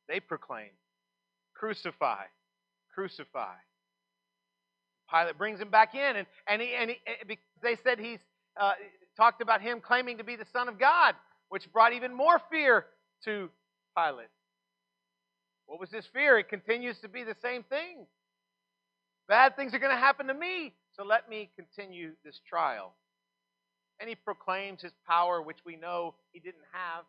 They 0.08 0.20
proclaimed, 0.20 0.76
Crucify, 1.54 2.24
crucify. 2.92 3.54
Pilate 5.10 5.38
brings 5.38 5.60
him 5.60 5.70
back 5.70 5.94
in, 5.94 6.16
and, 6.16 6.26
and, 6.48 6.62
he, 6.62 6.74
and 6.74 6.90
he, 6.90 6.96
eh, 7.06 7.34
they 7.62 7.76
said 7.84 7.98
he's 7.98 8.18
uh, 8.60 8.72
talked 9.16 9.42
about 9.42 9.60
him 9.60 9.80
claiming 9.80 10.18
to 10.18 10.24
be 10.24 10.36
the 10.36 10.46
Son 10.52 10.68
of 10.68 10.78
God, 10.78 11.14
which 11.48 11.70
brought 11.72 11.92
even 11.92 12.14
more 12.14 12.40
fear 12.50 12.86
to 13.24 13.50
Pilate. 13.96 14.28
What 15.66 15.80
was 15.80 15.90
his 15.90 16.06
fear? 16.12 16.38
It 16.38 16.48
continues 16.48 16.98
to 17.00 17.08
be 17.08 17.22
the 17.22 17.36
same 17.42 17.62
thing. 17.64 18.06
Bad 19.28 19.56
things 19.56 19.72
are 19.72 19.78
going 19.78 19.94
to 19.94 20.00
happen 20.00 20.26
to 20.26 20.34
me, 20.34 20.74
so 20.92 21.04
let 21.04 21.28
me 21.28 21.50
continue 21.56 22.12
this 22.24 22.40
trial. 22.48 22.92
And 24.00 24.08
he 24.08 24.14
proclaims 24.14 24.82
his 24.82 24.92
power, 25.06 25.40
which 25.40 25.58
we 25.64 25.76
know 25.76 26.14
he 26.32 26.40
didn't 26.40 26.64
have. 26.72 27.04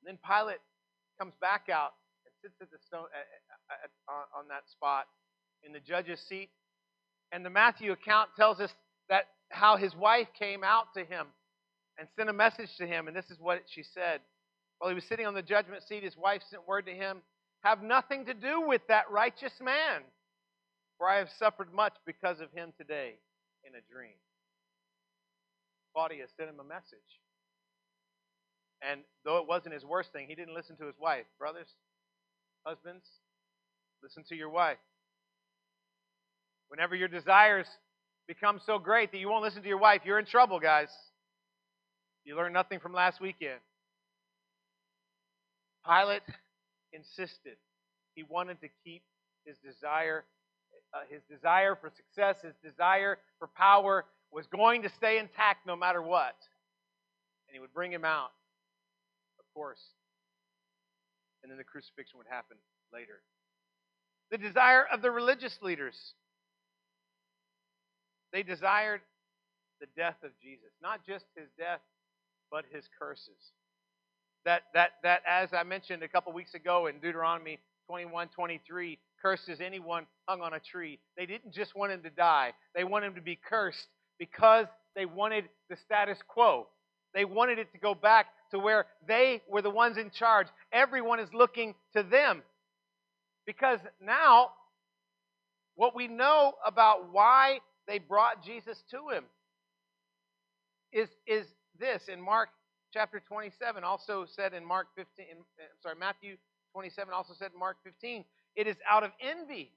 And 0.00 0.06
then 0.06 0.18
Pilate 0.22 0.60
comes 1.18 1.34
back 1.40 1.68
out 1.72 1.92
and 2.24 2.32
sits 2.42 2.54
at 2.62 2.70
the 2.70 2.78
stone 2.86 3.06
at, 3.12 3.26
at, 3.84 3.90
on, 4.08 4.44
on 4.44 4.48
that 4.48 4.68
spot 4.70 5.06
in 5.62 5.72
the 5.72 5.80
judge's 5.80 6.20
seat. 6.28 6.50
And 7.32 7.44
the 7.44 7.50
Matthew 7.50 7.92
account 7.92 8.30
tells 8.36 8.60
us 8.60 8.70
that 9.08 9.24
how 9.50 9.76
his 9.76 9.94
wife 9.94 10.28
came 10.38 10.62
out 10.62 10.94
to 10.94 11.04
him 11.04 11.26
and 11.98 12.08
sent 12.16 12.30
a 12.30 12.32
message 12.32 12.70
to 12.78 12.86
him. 12.86 13.08
And 13.08 13.16
this 13.16 13.30
is 13.30 13.38
what 13.40 13.62
she 13.68 13.82
said. 13.82 14.20
While 14.78 14.90
he 14.90 14.94
was 14.94 15.04
sitting 15.08 15.26
on 15.26 15.34
the 15.34 15.42
judgment 15.42 15.82
seat, 15.82 16.04
his 16.04 16.16
wife 16.16 16.42
sent 16.48 16.66
word 16.66 16.86
to 16.86 16.94
him 16.94 17.22
Have 17.64 17.82
nothing 17.82 18.26
to 18.26 18.34
do 18.34 18.60
with 18.60 18.82
that 18.88 19.10
righteous 19.10 19.52
man, 19.60 20.02
for 20.96 21.08
I 21.08 21.18
have 21.18 21.28
suffered 21.38 21.74
much 21.74 21.94
because 22.06 22.40
of 22.40 22.52
him 22.52 22.72
today 22.78 23.14
in 23.64 23.74
a 23.74 23.82
dream. 23.92 24.14
Claudia 25.92 26.26
sent 26.36 26.50
him 26.50 26.60
a 26.60 26.64
message. 26.64 27.18
And 28.82 29.00
though 29.24 29.38
it 29.38 29.48
wasn't 29.48 29.74
his 29.74 29.84
worst 29.84 30.12
thing, 30.12 30.26
he 30.28 30.34
didn't 30.34 30.54
listen 30.54 30.76
to 30.76 30.86
his 30.86 30.94
wife. 31.00 31.24
Brothers, 31.38 31.68
Husbands, 32.64 33.04
listen 34.02 34.24
to 34.28 34.34
your 34.34 34.50
wife. 34.50 34.78
Whenever 36.68 36.94
your 36.94 37.08
desires 37.08 37.66
become 38.26 38.60
so 38.64 38.78
great 38.78 39.10
that 39.12 39.18
you 39.18 39.28
won't 39.28 39.42
listen 39.42 39.62
to 39.62 39.68
your 39.68 39.78
wife, 39.78 40.02
you're 40.04 40.18
in 40.18 40.26
trouble, 40.26 40.60
guys. 40.60 40.88
You 42.24 42.36
learned 42.36 42.52
nothing 42.52 42.78
from 42.78 42.92
last 42.92 43.20
weekend. 43.20 43.58
Pilate 45.86 46.22
insisted. 46.92 47.56
He 48.14 48.22
wanted 48.22 48.60
to 48.60 48.68
keep 48.84 49.02
his 49.46 49.56
desire, 49.64 50.24
uh, 50.92 51.00
his 51.08 51.22
desire 51.30 51.74
for 51.74 51.90
success, 51.96 52.36
his 52.42 52.54
desire 52.62 53.18
for 53.38 53.48
power 53.48 54.04
was 54.30 54.46
going 54.46 54.82
to 54.82 54.90
stay 54.90 55.18
intact 55.18 55.66
no 55.66 55.74
matter 55.74 56.02
what. 56.02 56.36
And 57.48 57.54
he 57.54 57.60
would 57.60 57.72
bring 57.72 57.90
him 57.90 58.04
out, 58.04 58.30
course, 59.58 59.82
and 61.42 61.50
then 61.50 61.58
the 61.58 61.64
crucifixion 61.64 62.16
would 62.18 62.28
happen 62.30 62.56
later. 62.92 63.22
The 64.30 64.38
desire 64.38 64.86
of 64.92 65.02
the 65.02 65.10
religious 65.10 65.58
leaders. 65.62 65.96
They 68.32 68.44
desired 68.44 69.00
the 69.80 69.86
death 69.96 70.16
of 70.22 70.30
Jesus, 70.40 70.70
not 70.80 71.00
just 71.04 71.24
his 71.34 71.48
death, 71.58 71.80
but 72.52 72.64
his 72.72 72.84
curses. 72.98 73.52
That, 74.44 74.62
that, 74.74 74.90
that 75.02 75.22
as 75.26 75.48
I 75.52 75.64
mentioned 75.64 76.04
a 76.04 76.08
couple 76.08 76.32
weeks 76.32 76.54
ago 76.54 76.86
in 76.86 77.00
Deuteronomy 77.00 77.58
21 77.88 78.28
23, 78.28 78.98
curses 79.20 79.60
anyone 79.60 80.06
hung 80.28 80.40
on 80.40 80.52
a 80.54 80.60
tree. 80.60 81.00
They 81.16 81.26
didn't 81.26 81.52
just 81.52 81.74
want 81.74 81.90
him 81.90 82.02
to 82.02 82.10
die, 82.10 82.52
they 82.76 82.84
want 82.84 83.04
him 83.04 83.16
to 83.16 83.20
be 83.20 83.36
cursed 83.36 83.88
because 84.20 84.66
they 84.94 85.06
wanted 85.06 85.48
the 85.68 85.76
status 85.84 86.18
quo. 86.28 86.68
They 87.14 87.24
wanted 87.24 87.58
it 87.58 87.72
to 87.72 87.78
go 87.78 87.94
back 87.94 88.26
to 88.50 88.58
where 88.58 88.86
they 89.06 89.42
were 89.48 89.62
the 89.62 89.70
ones 89.70 89.96
in 89.96 90.10
charge. 90.10 90.46
Everyone 90.72 91.20
is 91.20 91.28
looking 91.32 91.74
to 91.94 92.02
them. 92.02 92.42
Because 93.46 93.80
now, 94.00 94.50
what 95.74 95.94
we 95.94 96.08
know 96.08 96.54
about 96.66 97.12
why 97.12 97.60
they 97.86 97.98
brought 97.98 98.44
Jesus 98.44 98.82
to 98.90 99.08
him 99.08 99.24
is, 100.92 101.08
is 101.26 101.46
this. 101.78 102.02
In 102.12 102.20
Mark 102.20 102.50
chapter 102.92 103.20
27, 103.20 103.84
also 103.84 104.26
said 104.36 104.54
in 104.54 104.64
Mark 104.64 104.88
15, 104.96 105.26
in, 105.30 105.36
sorry, 105.82 105.94
Matthew 105.98 106.36
27 106.72 107.12
also 107.14 107.32
said 107.38 107.50
in 107.52 107.58
Mark 107.58 107.76
15, 107.84 108.24
it 108.56 108.66
is 108.66 108.76
out 108.88 109.04
of 109.04 109.10
envy 109.20 109.72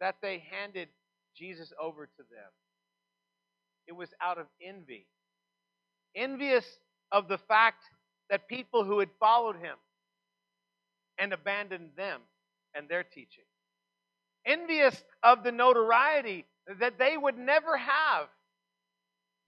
that 0.00 0.16
they 0.22 0.42
handed 0.50 0.88
Jesus 1.36 1.72
over 1.80 2.06
to 2.06 2.22
them. 2.30 2.50
It 3.86 3.92
was 3.92 4.08
out 4.20 4.38
of 4.38 4.46
envy. 4.62 5.06
Envious 6.14 6.64
of 7.12 7.28
the 7.28 7.38
fact 7.38 7.82
that 8.28 8.48
people 8.48 8.84
who 8.84 8.98
had 9.00 9.10
followed 9.18 9.56
him 9.56 9.76
and 11.18 11.32
abandoned 11.32 11.90
them 11.96 12.20
and 12.74 12.88
their 12.88 13.02
teaching, 13.02 13.44
envious 14.46 15.02
of 15.22 15.42
the 15.42 15.52
notoriety 15.52 16.46
that 16.78 16.98
they 16.98 17.16
would 17.16 17.36
never 17.36 17.76
have 17.76 18.28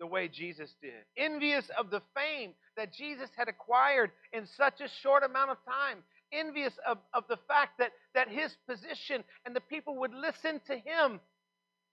the 0.01 0.07
way 0.07 0.27
Jesus 0.27 0.75
did, 0.83 1.05
envious 1.17 1.71
of 1.79 1.91
the 1.91 2.03
fame 2.17 2.53
that 2.77 2.93
Jesus 2.93 3.31
had 3.37 3.49
acquired 3.49 4.11
in 4.33 4.47
such 4.57 4.81
a 4.81 4.89
short 5.03 5.23
amount 5.23 5.51
of 5.51 5.59
time. 5.65 5.99
Envious 6.33 6.73
of, 6.89 6.99
of 7.13 7.25
the 7.29 7.37
fact 7.47 7.79
that, 7.79 7.93
that 8.15 8.27
his 8.27 8.57
position 8.67 9.23
and 9.45 9.55
the 9.55 9.61
people 9.61 9.99
would 9.99 10.15
listen 10.15 10.61
to 10.67 10.75
him, 10.75 11.21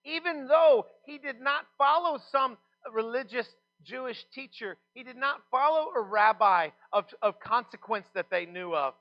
even 0.05 0.47
though 0.47 0.85
he 1.05 1.17
did 1.17 1.41
not 1.41 1.65
follow 1.77 2.17
some 2.31 2.57
religious 2.93 3.47
Jewish 3.83 4.25
teacher. 4.33 4.77
He 4.93 5.03
did 5.03 5.15
not 5.15 5.41
follow 5.51 5.91
a 5.95 6.01
rabbi 6.01 6.69
of, 6.91 7.05
of 7.21 7.39
consequence 7.39 8.07
that 8.13 8.29
they 8.29 8.45
knew 8.45 8.73
of. 8.73 8.93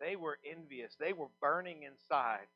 They 0.00 0.16
were 0.16 0.38
envious, 0.50 0.92
they 0.98 1.12
were 1.12 1.28
burning 1.40 1.82
inside. 1.84 2.46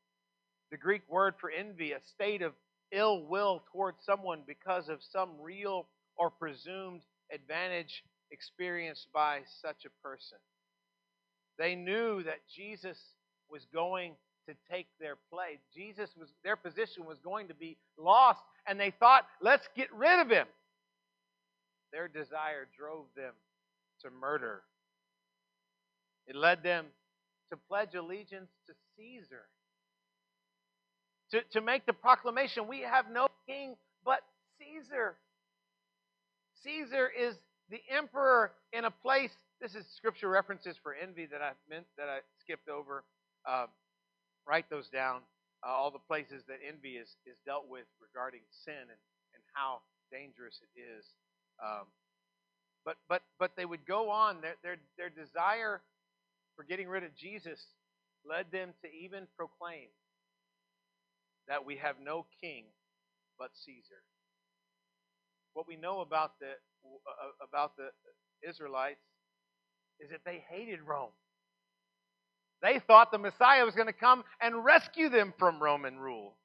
The 0.71 0.77
Greek 0.77 1.01
word 1.09 1.33
for 1.39 1.49
envy, 1.49 1.93
a 1.93 1.99
state 2.13 2.41
of 2.41 2.53
ill 2.91 3.23
will 3.23 3.63
towards 3.71 3.97
someone 4.05 4.41
because 4.45 4.89
of 4.89 4.99
some 5.11 5.29
real 5.41 5.87
or 6.15 6.29
presumed 6.29 7.01
advantage 7.33 8.03
experienced 8.31 9.07
by 9.13 9.41
such 9.61 9.85
a 9.85 10.07
person. 10.07 10.37
They 11.57 11.75
knew 11.75 12.23
that 12.23 12.39
Jesus 12.55 12.97
was 13.49 13.65
going 13.73 14.15
to 14.47 14.55
take 14.71 14.87
their 14.99 15.15
place. 15.31 15.59
Jesus 15.75 16.09
was 16.17 16.29
their 16.43 16.55
position 16.55 17.05
was 17.05 17.19
going 17.19 17.47
to 17.47 17.53
be 17.53 17.77
lost 17.97 18.39
and 18.65 18.79
they 18.79 18.91
thought, 18.91 19.27
"Let's 19.41 19.67
get 19.75 19.91
rid 19.93 20.19
of 20.19 20.29
him." 20.29 20.47
Their 21.91 22.07
desire 22.07 22.67
drove 22.77 23.05
them 23.15 23.33
to 24.01 24.09
murder. 24.09 24.61
It 26.27 26.35
led 26.35 26.63
them 26.63 26.85
to 27.51 27.57
pledge 27.57 27.95
allegiance 27.95 28.49
to 28.67 28.73
Caesar 28.95 29.45
to, 31.31 31.41
to 31.53 31.61
make 31.61 31.85
the 31.85 31.93
proclamation 31.93 32.67
we 32.67 32.81
have 32.81 33.05
no 33.11 33.27
king 33.47 33.75
but 34.03 34.21
Caesar. 34.59 35.15
Caesar 36.63 37.09
is 37.09 37.35
the 37.69 37.81
emperor 37.95 38.51
in 38.73 38.85
a 38.85 38.91
place. 38.91 39.31
This 39.61 39.75
is 39.75 39.85
scripture 39.95 40.29
references 40.29 40.75
for 40.81 40.93
envy 40.93 41.25
that 41.27 41.41
I 41.41 41.51
meant 41.69 41.85
that 41.97 42.09
I 42.09 42.19
skipped 42.41 42.69
over. 42.69 43.03
Uh, 43.47 43.67
write 44.47 44.69
those 44.69 44.89
down. 44.89 45.21
Uh, 45.65 45.69
all 45.69 45.91
the 45.91 45.99
places 46.07 46.43
that 46.47 46.57
envy 46.65 46.95
is, 46.95 47.09
is 47.25 47.35
dealt 47.45 47.67
with 47.69 47.85
regarding 48.01 48.41
sin 48.65 48.79
and, 48.79 49.01
and 49.35 49.43
how 49.53 49.81
dangerous 50.11 50.59
it 50.63 50.79
is. 50.79 51.05
Um, 51.63 51.87
but 52.85 52.97
but 53.09 53.21
but 53.39 53.51
they 53.57 53.65
would 53.65 53.85
go 53.85 54.09
on. 54.09 54.41
Their, 54.41 54.55
their 54.63 54.77
their 54.97 55.09
desire 55.09 55.81
for 56.55 56.63
getting 56.63 56.87
rid 56.89 57.03
of 57.03 57.15
Jesus 57.15 57.59
led 58.27 58.47
them 58.51 58.73
to 58.83 58.89
even 58.91 59.27
proclaim 59.37 59.87
that 61.47 61.65
we 61.65 61.77
have 61.77 61.95
no 62.03 62.25
king 62.41 62.65
but 63.37 63.51
Caesar. 63.65 64.03
What 65.53 65.67
we 65.67 65.75
know 65.77 66.01
about 66.01 66.39
the 66.39 66.51
uh, 66.85 67.45
about 67.47 67.73
the 67.77 67.89
Israelites 68.47 69.01
is 69.99 70.09
that 70.11 70.21
they 70.25 70.43
hated 70.49 70.81
Rome. 70.81 71.11
They 72.61 72.79
thought 72.79 73.11
the 73.11 73.19
Messiah 73.19 73.65
was 73.65 73.75
going 73.75 73.87
to 73.87 73.93
come 73.93 74.23
and 74.41 74.65
rescue 74.65 75.09
them 75.09 75.33
from 75.39 75.61
Roman 75.63 75.97
rule. 75.99 76.35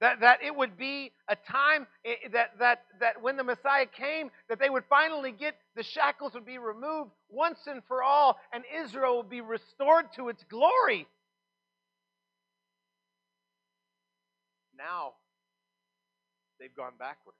That, 0.00 0.20
that 0.20 0.42
it 0.44 0.54
would 0.54 0.76
be 0.76 1.12
a 1.28 1.36
time 1.36 1.86
eh, 2.04 2.10
eh, 2.24 2.28
that, 2.32 2.58
that, 2.58 2.82
that 3.00 3.22
when 3.22 3.36
the 3.38 3.44
Messiah 3.44 3.86
came, 3.86 4.30
that 4.48 4.58
they 4.58 4.68
would 4.68 4.84
finally 4.90 5.32
get 5.32 5.56
the 5.74 5.82
shackles 5.82 6.34
would 6.34 6.44
be 6.44 6.58
removed 6.58 7.12
once 7.30 7.60
and 7.66 7.82
for 7.88 8.02
all, 8.02 8.36
and 8.52 8.62
Israel 8.84 9.16
would 9.16 9.30
be 9.30 9.40
restored 9.40 10.06
to 10.16 10.28
its 10.28 10.44
glory. 10.50 11.06
now 14.76 15.12
they've 16.60 16.74
gone 16.74 16.92
backward 16.98 17.34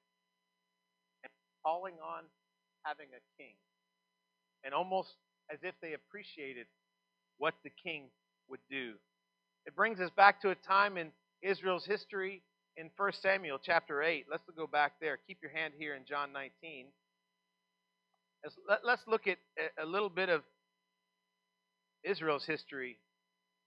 and 1.22 1.30
calling 1.64 1.94
on 2.02 2.24
having 2.82 3.06
a 3.14 3.22
king. 3.40 3.54
And 4.64 4.74
almost 4.74 5.10
as 5.52 5.58
if 5.62 5.74
they 5.80 5.92
appreciated 5.92 6.66
what 7.38 7.54
the 7.62 7.70
king 7.70 8.04
would 8.48 8.60
do. 8.70 8.94
It 9.64 9.76
brings 9.76 10.00
us 10.00 10.10
back 10.16 10.40
to 10.42 10.50
a 10.50 10.54
time 10.54 10.96
in 10.96 11.12
Israel's 11.42 11.84
history 11.84 12.42
in 12.76 12.90
1 12.96 13.12
Samuel 13.22 13.58
chapter 13.62 14.02
8. 14.02 14.26
Let's 14.30 14.42
go 14.56 14.66
back 14.66 14.92
there. 15.00 15.18
Keep 15.26 15.38
your 15.42 15.50
hand 15.50 15.74
here 15.78 15.94
in 15.94 16.04
John 16.04 16.32
19. 16.32 16.86
Let's 18.84 19.02
look 19.08 19.26
at 19.26 19.38
a 19.82 19.86
little 19.86 20.10
bit 20.10 20.28
of 20.28 20.42
Israel's 22.04 22.44
history 22.44 22.98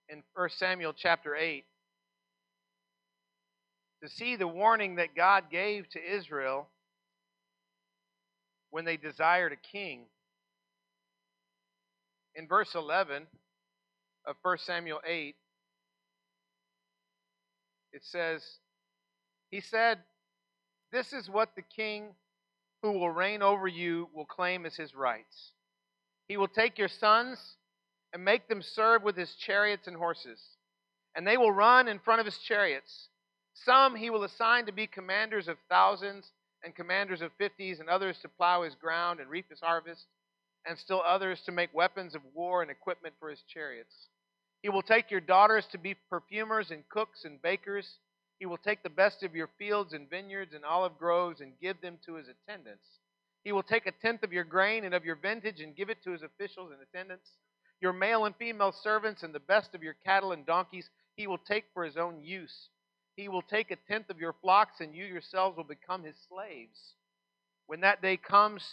in 0.08 0.24
1 0.36 0.50
Samuel 0.52 0.93
chapter 0.93 1.36
8 1.36 1.65
to 4.04 4.10
see 4.10 4.38
the 4.38 4.48
warning 4.48 4.95
that 4.95 5.15
God 5.15 5.45
gave 5.52 5.89
to 5.89 6.00
Israel 6.00 6.67
when 8.69 8.86
they 8.86 8.95
desired 8.95 9.52
a 9.52 9.58
king. 9.72 10.06
In 12.36 12.48
verse 12.48 12.76
11 12.76 13.28
of 14.26 14.36
1 14.43 14.58
Samuel 14.60 15.02
8, 15.06 15.36
it 17.91 18.02
says, 18.06 18.41
He 19.52 19.62
said, 19.62 20.00
This 20.92 21.14
is 21.14 21.30
what 21.30 21.56
the 21.56 21.62
king 21.62 22.16
who 22.82 22.94
will 22.94 23.10
reign 23.10 23.42
over 23.42 23.68
you 23.68 24.10
will 24.14 24.26
claim 24.26 24.66
as 24.66 24.76
his 24.76 24.96
rights. 24.96 25.54
He 26.28 26.38
will 26.38 26.48
take 26.48 26.78
your 26.78 26.88
sons 26.88 27.58
and 28.14 28.24
make 28.24 28.48
them 28.48 28.62
serve 28.62 29.04
with 29.04 29.18
his 29.18 29.36
chariots 29.36 29.88
and 29.88 29.98
horses, 29.98 30.40
and 31.16 31.26
they 31.26 31.38
will 31.38 31.52
run 31.52 31.88
in 31.88 32.00
front 32.00 32.20
of 32.20 32.26
his 32.26 32.38
chariots. 32.38 33.10
Some 33.54 33.96
he 33.96 34.10
will 34.10 34.24
assign 34.24 34.66
to 34.66 34.72
be 34.72 34.88
commanders 34.88 35.48
of 35.48 35.58
thousands 35.70 36.32
and 36.64 36.76
commanders 36.76 37.22
of 37.22 37.32
fifties, 37.38 37.80
and 37.80 37.90
others 37.90 38.18
to 38.20 38.28
plow 38.28 38.64
his 38.64 38.76
ground 38.76 39.20
and 39.20 39.30
reap 39.30 39.50
his 39.50 39.62
harvest, 39.62 40.06
and 40.66 40.78
still 40.78 41.02
others 41.06 41.42
to 41.42 41.52
make 41.52 41.74
weapons 41.74 42.16
of 42.16 42.22
war 42.34 42.62
and 42.62 42.70
equipment 42.70 43.16
for 43.20 43.30
his 43.30 43.42
chariots. 43.44 44.10
He 44.62 44.70
will 44.70 44.82
take 44.82 45.10
your 45.10 45.22
daughters 45.22 45.66
to 45.72 45.78
be 45.78 45.96
perfumers 46.10 46.70
and 46.72 46.88
cooks 46.90 47.24
and 47.24 47.42
bakers. 47.42 48.00
He 48.39 48.45
will 48.45 48.58
take 48.58 48.84
the 48.84 48.89
best 48.89 49.21
of 49.23 49.36
your 49.36 49.49
fields 49.60 49.93
and 49.93 50.10
vineyards 50.10 50.54
and 50.54 50.63
olive 50.63 50.97
groves 50.97 51.41
and 51.41 51.60
give 51.62 51.82
them 51.82 51.97
to 52.06 52.15
his 52.15 52.28
attendants. 52.28 52.86
He 53.43 53.52
will 53.52 53.63
take 53.63 53.86
a 53.86 53.91
tenth 53.91 54.23
of 54.23 54.34
your 54.34 54.43
grain 54.45 54.86
and 54.86 54.93
of 54.93 55.06
your 55.06 55.15
vintage 55.15 55.60
and 55.60 55.75
give 55.75 55.89
it 55.89 56.04
to 56.04 56.12
his 56.12 56.23
officials 56.23 56.71
and 56.71 56.82
attendants. 56.82 57.30
Your 57.82 57.93
male 57.93 58.25
and 58.25 58.36
female 58.36 58.71
servants 58.71 59.23
and 59.23 59.34
the 59.34 59.39
best 59.39 59.75
of 59.75 59.84
your 59.84 59.95
cattle 60.06 60.32
and 60.32 60.45
donkeys 60.45 60.89
he 61.15 61.28
will 61.28 61.38
take 61.38 61.65
for 61.73 61.84
his 61.84 61.97
own 61.97 62.23
use. 62.23 62.69
He 63.15 63.28
will 63.28 63.41
take 63.41 63.71
a 63.71 63.78
tenth 63.89 64.10
of 64.10 64.19
your 64.19 64.34
flocks, 64.41 64.80
and 64.80 64.95
you 64.95 65.04
yourselves 65.04 65.58
will 65.58 65.65
become 65.65 66.04
his 66.04 66.15
slaves. 66.30 66.93
When 67.67 67.82
that 67.82 68.02
day 68.02 68.15
comes, 68.15 68.63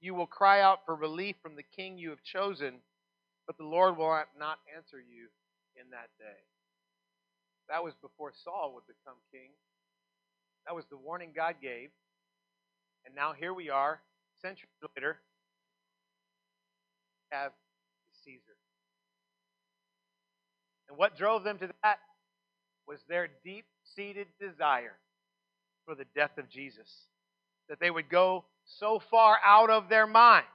you 0.00 0.14
will 0.14 0.26
cry 0.26 0.62
out 0.62 0.86
for 0.86 0.94
relief 0.94 1.36
from 1.42 1.56
the 1.56 1.62
king 1.62 1.98
you 1.98 2.08
have 2.08 2.22
chosen, 2.22 2.76
but 3.46 3.58
the 3.58 3.64
Lord 3.64 3.98
will 3.98 4.24
not 4.38 4.58
answer 4.74 4.98
you 4.98 5.28
in 5.76 5.90
that 5.90 6.08
day. 6.18 6.40
That 7.70 7.84
was 7.84 7.94
before 8.02 8.32
Saul 8.44 8.72
would 8.74 8.86
become 8.86 9.16
king. 9.32 9.50
That 10.66 10.74
was 10.74 10.84
the 10.90 10.96
warning 10.96 11.30
God 11.34 11.56
gave. 11.62 11.90
And 13.06 13.14
now 13.14 13.32
here 13.32 13.54
we 13.54 13.70
are, 13.70 14.00
centuries 14.42 14.68
later, 14.96 15.16
have 17.30 17.52
Caesar. 18.24 18.56
And 20.88 20.98
what 20.98 21.16
drove 21.16 21.44
them 21.44 21.58
to 21.58 21.70
that 21.82 21.98
was 22.86 22.98
their 23.08 23.28
deep 23.44 23.64
seated 23.94 24.26
desire 24.40 24.96
for 25.86 25.94
the 25.94 26.06
death 26.14 26.36
of 26.38 26.50
Jesus. 26.50 26.88
That 27.68 27.78
they 27.80 27.90
would 27.90 28.10
go 28.10 28.44
so 28.64 29.00
far 29.10 29.38
out 29.46 29.70
of 29.70 29.88
their 29.88 30.08
minds 30.08 30.46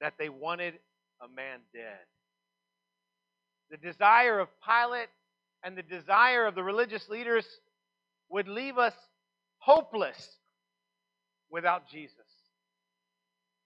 that 0.00 0.14
they 0.18 0.28
wanted 0.28 0.74
a 1.22 1.28
man 1.28 1.60
dead. 1.72 2.04
The 3.74 3.88
desire 3.88 4.38
of 4.38 4.46
Pilate 4.64 5.08
and 5.64 5.76
the 5.76 5.82
desire 5.82 6.46
of 6.46 6.54
the 6.54 6.62
religious 6.62 7.08
leaders 7.08 7.44
would 8.28 8.46
leave 8.46 8.78
us 8.78 8.94
hopeless 9.58 10.38
without 11.50 11.88
Jesus. 11.88 12.14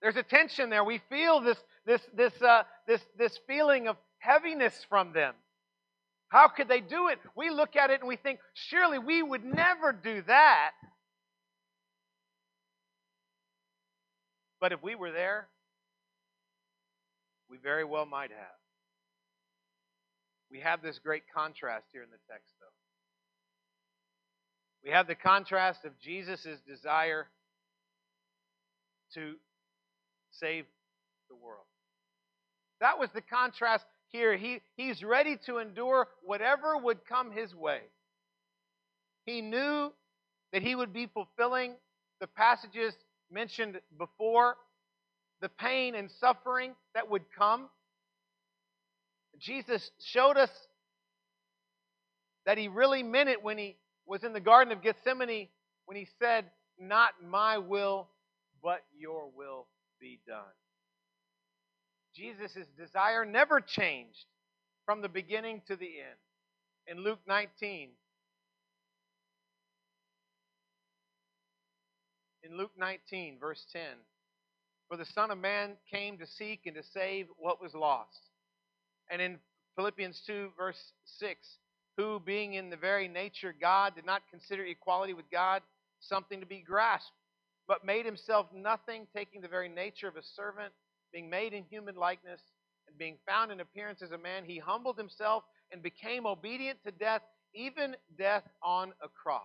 There's 0.01 0.17
a 0.17 0.23
tension 0.23 0.71
there. 0.71 0.83
We 0.83 1.03
feel 1.11 1.41
this, 1.41 1.59
this, 1.85 2.01
this, 2.17 2.33
uh, 2.41 2.63
this, 2.87 3.03
this 3.19 3.39
feeling 3.47 3.87
of 3.87 3.97
heaviness 4.19 4.73
from 4.89 5.13
them. 5.13 5.35
How 6.29 6.49
could 6.49 6.69
they 6.69 6.81
do 6.81 7.09
it? 7.09 7.19
We 7.37 7.51
look 7.51 7.77
at 7.77 7.91
it 7.91 8.01
and 8.01 8.09
we 8.09 8.17
think, 8.17 8.39
surely 8.55 8.99
we 8.99 9.23
would 9.23 9.45
never 9.45 9.93
do 9.93 10.23
that. 10.23 10.71
But 14.59 14.73
if 14.73 14.83
we 14.83 14.95
were 14.95 15.13
there, 15.13 15.49
we 17.51 17.59
very 17.59 17.85
well 17.85 18.07
might 18.07 18.31
have. 18.31 18.68
We 20.51 20.61
have 20.61 20.83
this 20.83 20.99
great 20.99 21.25
contrast 21.35 21.87
here 21.93 22.03
in 22.03 22.11
the 22.11 22.19
text, 22.31 22.55
though. 22.61 22.67
We 24.85 24.91
have 24.91 25.07
the 25.07 25.15
contrast 25.15 25.85
of 25.85 25.99
Jesus' 26.01 26.61
desire 26.67 27.27
to 29.15 29.35
save 30.31 30.65
the 31.29 31.37
world. 31.37 31.67
That 32.81 32.99
was 32.99 33.11
the 33.15 33.21
contrast 33.21 33.85
here. 34.09 34.37
He, 34.37 34.61
he's 34.77 35.03
ready 35.03 35.37
to 35.47 35.59
endure 35.59 36.09
whatever 36.23 36.77
would 36.79 37.05
come 37.07 37.33
his 37.33 37.55
way. 37.55 37.81
He 39.27 39.43
knew 39.43 39.93
that 40.53 40.63
he 40.63 40.75
would 40.75 40.93
be 40.93 41.07
fulfilling 41.07 41.75
the 42.21 42.27
passages 42.27 42.95
mentioned 43.31 43.81
before, 43.99 44.57
the 45.41 45.49
pain 45.49 45.95
and 45.95 46.11
suffering 46.11 46.75
that 46.95 47.11
would 47.11 47.25
come. 47.37 47.69
Jesus 49.39 49.91
showed 50.05 50.37
us 50.37 50.51
that 52.47 52.59
he 52.59 52.69
really 52.69 53.03
meant 53.03 53.29
it 53.29 53.43
when 53.43 53.59
he 53.59 53.77
was 54.07 54.25
in 54.25 54.33
the 54.33 54.41
Garden 54.41 54.73
of 54.73 54.83
Gethsemane 54.83 55.49
when 55.87 55.97
he 55.97 56.09
said, 56.19 56.47
Not 56.79 57.11
my 57.25 57.59
will, 57.59 58.09
but 58.63 58.83
your 58.99 59.29
will 59.37 59.67
be 60.01 60.19
done. 60.27 60.43
Jesus' 62.15 62.67
desire 62.77 63.25
never 63.25 63.61
changed 63.61 64.27
from 64.85 65.03
the 65.03 65.09
beginning 65.09 65.63
to 65.69 65.77
the 65.77 65.87
end. 65.87 66.19
In 66.87 67.05
Luke 67.05 67.21
19, 67.29 67.91
in 72.43 72.57
Luke 72.57 72.73
19, 72.79 73.39
verse 73.39 73.65
10, 73.73 73.83
for 74.89 74.97
the 74.97 75.05
Son 75.05 75.31
of 75.31 75.39
Man 75.39 75.73
came 75.93 76.17
to 76.19 76.27
seek 76.27 76.63
and 76.65 76.75
to 76.75 76.83
save 76.83 77.27
what 77.37 77.61
was 77.61 77.75
lost. 77.75 78.28
And 79.11 79.23
in 79.23 79.39
Philippians 79.77 80.23
2, 80.27 80.51
verse 80.57 80.93
6, 81.19 81.39
who, 81.97 82.21
being 82.21 82.55
in 82.55 82.71
the 82.71 82.77
very 82.77 83.09
nature 83.09 83.55
God, 83.59 83.95
did 83.95 84.07
not 84.07 84.23
consider 84.31 84.65
equality 84.65 85.15
with 85.15 85.31
God 85.31 85.63
something 86.01 86.41
to 86.41 86.47
be 86.47 86.61
grasped, 86.61 87.11
but 87.67 87.85
made 87.85 88.07
himself 88.07 88.47
nothing, 88.55 89.07
taking 89.15 89.41
the 89.41 89.49
very 89.49 89.69
nature 89.69 90.09
of 90.09 90.17
a 90.17 90.23
servant, 90.23 90.73
being 91.13 91.29
made 91.29 91.53
in 91.53 91.65
human 91.65 91.97
likeness, 91.97 92.41
and 92.87 92.97
being 92.99 93.19
found 93.27 93.53
in 93.53 93.61
appearance 93.61 94.03
as 94.03 94.13
a 94.13 94.19
man, 94.19 94.45
he 94.45 94.59
humbled 94.59 94.97
himself 94.97 95.45
and 95.71 95.83
became 95.83 96.27
obedient 96.27 96.79
to 96.85 96.91
death, 96.91 97.23
even 97.55 97.97
death 98.17 98.45
on 98.63 98.93
a 99.03 99.09
cross. 99.09 99.43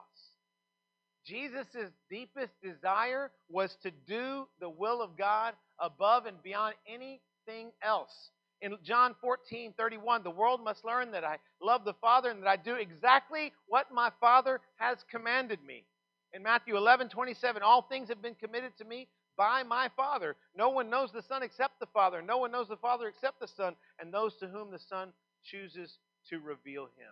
Jesus' 1.26 1.92
deepest 2.10 2.54
desire 2.62 3.32
was 3.50 3.76
to 3.84 3.92
do 4.08 4.48
the 4.60 4.70
will 4.70 5.02
of 5.02 5.18
God 5.18 5.54
above 5.80 6.26
and 6.26 6.42
beyond 6.44 6.76
anything 6.88 7.72
else. 7.82 8.30
In 8.64 8.78
John 8.82 9.14
14, 9.20 9.74
31, 9.78 10.24
the 10.24 10.32
world 10.32 10.64
must 10.64 10.86
learn 10.86 11.12
that 11.12 11.26
I 11.26 11.38
love 11.62 11.84
the 11.84 11.96
Father 11.96 12.30
and 12.30 12.42
that 12.42 12.48
I 12.48 12.56
do 12.56 12.76
exactly 12.76 13.52
what 13.68 13.94
my 13.94 14.10
Father 14.22 14.62
has 14.78 15.00
commanded 15.12 15.60
me. 15.68 15.84
In 16.32 16.42
Matthew 16.42 16.78
11, 16.78 17.10
27, 17.10 17.62
all 17.62 17.82
things 17.82 18.08
have 18.08 18.22
been 18.22 18.36
committed 18.36 18.72
to 18.78 18.86
me 18.86 19.10
by 19.36 19.64
my 19.64 19.90
Father. 19.98 20.38
No 20.56 20.70
one 20.70 20.90
knows 20.90 21.12
the 21.12 21.22
Son 21.24 21.44
except 21.44 21.82
the 21.82 21.88
Father. 21.88 22.22
No 22.22 22.38
one 22.38 22.54
knows 22.54 22.70
the 22.70 22.78
Father 22.78 23.10
except 23.10 23.42
the 23.42 23.50
Son, 23.50 23.76
and 24.00 24.14
those 24.14 24.38
to 24.38 24.48
whom 24.48 24.72
the 24.72 24.80
Son 24.80 25.10
chooses 25.44 25.98
to 26.30 26.40
reveal 26.40 26.86
him. 26.86 27.12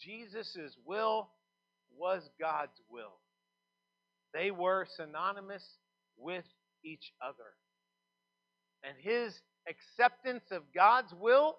Jesus' 0.00 0.76
will 0.86 1.28
was 1.98 2.22
God's 2.40 2.80
will. 2.88 3.18
They 4.32 4.52
were 4.52 4.86
synonymous 4.96 5.64
with 6.16 6.44
each 6.84 7.12
other. 7.20 7.56
And 8.84 8.94
his 9.00 9.34
acceptance 9.68 10.44
of 10.50 10.62
God's 10.74 11.12
will 11.14 11.56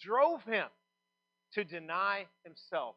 drove 0.00 0.42
him 0.44 0.66
to 1.54 1.64
deny 1.64 2.26
himself. 2.44 2.96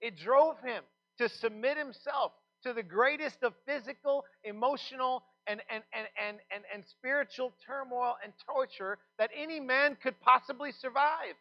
It 0.00 0.16
drove 0.16 0.58
him 0.60 0.82
to 1.18 1.28
submit 1.28 1.76
himself 1.76 2.32
to 2.62 2.72
the 2.72 2.82
greatest 2.82 3.42
of 3.42 3.54
physical, 3.66 4.24
emotional, 4.44 5.22
and, 5.46 5.60
and, 5.70 5.82
and, 5.92 6.06
and, 6.20 6.38
and, 6.54 6.64
and 6.72 6.84
spiritual 6.98 7.52
turmoil 7.66 8.16
and 8.22 8.32
torture 8.44 8.98
that 9.18 9.30
any 9.36 9.60
man 9.60 9.96
could 10.02 10.20
possibly 10.20 10.72
survive. 10.72 11.34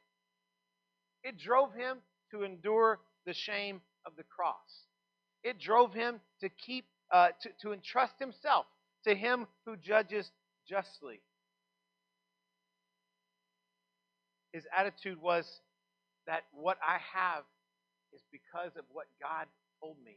It 1.23 1.37
drove 1.39 1.73
him 1.73 1.97
to 2.31 2.43
endure 2.43 2.99
the 3.25 3.33
shame 3.33 3.81
of 4.05 4.13
the 4.15 4.23
cross. 4.23 4.85
It 5.43 5.59
drove 5.59 5.93
him 5.93 6.19
to 6.41 6.49
keep, 6.49 6.85
uh, 7.11 7.29
to, 7.41 7.49
to 7.61 7.73
entrust 7.73 8.13
himself 8.19 8.65
to 9.05 9.15
him 9.15 9.47
who 9.65 9.75
judges 9.77 10.29
justly. 10.67 11.21
His 14.55 14.63
attitude 14.71 15.21
was 15.21 15.43
that 16.27 16.47
what 16.53 16.77
I 16.79 16.95
have 17.11 17.43
is 18.13 18.21
because 18.31 18.71
of 18.79 18.85
what 18.87 19.07
God 19.19 19.47
told 19.83 19.97
me. 19.99 20.15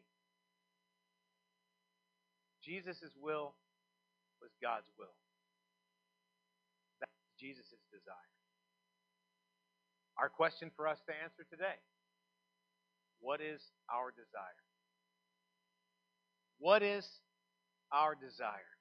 Jesus' 2.62 3.10
will 3.20 3.54
was 4.40 4.54
God's 4.62 4.86
will. 4.96 5.10
That's 7.00 7.10
Jesus' 7.40 7.82
desire. 7.90 8.30
Our 10.22 10.28
question 10.28 10.70
for 10.76 10.86
us 10.86 10.98
to 11.08 11.12
answer 11.18 11.42
today 11.50 11.82
what 13.18 13.40
is 13.40 13.58
our 13.92 14.12
desire? 14.12 14.62
What 16.60 16.84
is 16.84 17.04
our 17.90 18.14
desire? 18.14 18.77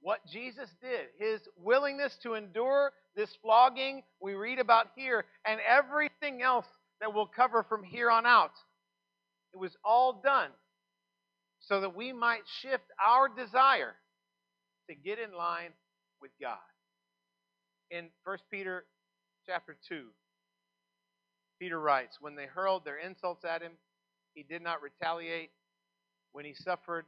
What 0.00 0.24
Jesus 0.26 0.70
did, 0.80 1.08
his 1.18 1.40
willingness 1.56 2.16
to 2.22 2.34
endure 2.34 2.92
this 3.16 3.30
flogging 3.42 4.02
we 4.20 4.34
read 4.34 4.58
about 4.58 4.88
here, 4.94 5.24
and 5.44 5.60
everything 5.68 6.40
else 6.42 6.66
that 7.00 7.12
we'll 7.12 7.26
cover 7.26 7.64
from 7.68 7.82
here 7.82 8.10
on 8.10 8.24
out, 8.24 8.52
it 9.52 9.58
was 9.58 9.76
all 9.84 10.20
done 10.22 10.50
so 11.60 11.80
that 11.80 11.96
we 11.96 12.12
might 12.12 12.42
shift 12.60 12.84
our 13.04 13.28
desire 13.28 13.94
to 14.88 14.94
get 14.94 15.18
in 15.18 15.32
line 15.32 15.72
with 16.20 16.30
God. 16.40 16.58
In 17.90 18.08
1 18.24 18.38
Peter 18.50 18.84
chapter 19.46 19.76
2, 19.88 20.06
Peter 21.58 21.80
writes, 21.80 22.18
When 22.20 22.36
they 22.36 22.46
hurled 22.46 22.84
their 22.84 22.98
insults 22.98 23.44
at 23.44 23.62
him, 23.62 23.72
he 24.34 24.44
did 24.44 24.62
not 24.62 24.82
retaliate. 24.82 25.50
When 26.32 26.44
he 26.44 26.54
suffered, 26.54 27.06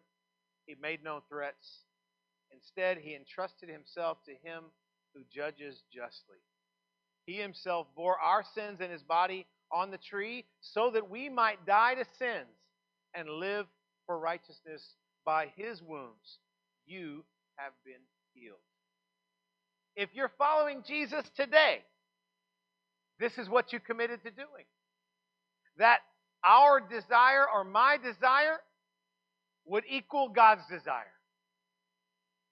he 0.67 0.75
made 0.81 1.05
no 1.05 1.23
threats. 1.29 1.85
Instead, 2.53 2.99
he 2.99 3.15
entrusted 3.15 3.69
himself 3.69 4.19
to 4.25 4.33
him 4.33 4.65
who 5.15 5.23
judges 5.33 5.83
justly. 5.93 6.39
He 7.27 7.35
himself 7.35 7.87
bore 7.97 8.19
our 8.19 8.45
sins 8.55 8.81
in 8.81 8.91
his 8.91 9.03
body 9.03 9.47
on 9.73 9.91
the 9.91 9.99
tree 9.99 10.45
so 10.61 10.91
that 10.91 11.11
we 11.11 11.29
might 11.29 11.67
die 11.67 11.95
to 11.95 12.05
sins 12.19 12.49
and 13.15 13.29
live 13.29 13.67
for 14.07 14.19
righteousness. 14.19 14.95
By 15.25 15.53
his 15.55 15.83
wounds, 15.83 16.39
you 16.87 17.25
have 17.57 17.73
been 17.85 18.01
healed. 18.33 18.59
If 19.95 20.09
you're 20.15 20.33
following 20.39 20.83
Jesus 20.87 21.25
today, 21.37 21.81
this 23.19 23.37
is 23.37 23.49
what 23.49 23.73
you 23.73 23.81
committed 23.81 24.23
to 24.25 24.31
doing. 24.31 24.65
That 25.77 25.99
our 26.43 26.81
desire 26.81 27.45
or 27.53 27.65
my 27.65 27.99
desire 28.03 28.61
would 29.67 29.85
equal 29.89 30.31
God's 30.31 30.63
desire. 30.71 31.13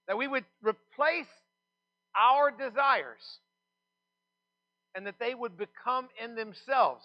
That 0.09 0.17
we 0.17 0.27
would 0.27 0.45
replace 0.63 1.27
our 2.19 2.51
desires 2.51 3.39
and 4.95 5.07
that 5.07 5.17
they 5.21 5.35
would 5.35 5.57
become 5.57 6.09
in 6.23 6.35
themselves 6.35 7.05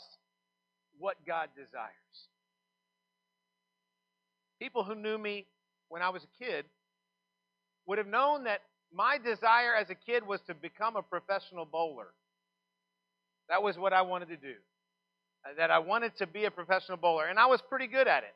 what 0.97 1.17
God 1.27 1.49
desires. 1.55 1.91
People 4.59 4.83
who 4.83 4.95
knew 4.95 5.17
me 5.17 5.45
when 5.89 6.01
I 6.01 6.09
was 6.09 6.23
a 6.23 6.43
kid 6.43 6.65
would 7.85 7.97
have 7.97 8.07
known 8.07 8.45
that 8.45 8.61
my 8.93 9.17
desire 9.17 9.75
as 9.75 9.89
a 9.89 9.95
kid 9.95 10.25
was 10.25 10.39
to 10.47 10.53
become 10.53 10.95
a 10.95 11.01
professional 11.01 11.65
bowler. 11.65 12.07
That 13.49 13.61
was 13.61 13.77
what 13.77 13.91
I 13.91 14.03
wanted 14.03 14.29
to 14.29 14.37
do. 14.37 14.53
That 15.57 15.71
I 15.71 15.79
wanted 15.79 16.17
to 16.17 16.27
be 16.27 16.45
a 16.45 16.51
professional 16.51 16.97
bowler. 16.97 17.25
And 17.25 17.37
I 17.37 17.47
was 17.47 17.61
pretty 17.67 17.87
good 17.87 18.07
at 18.07 18.23
it. 18.23 18.33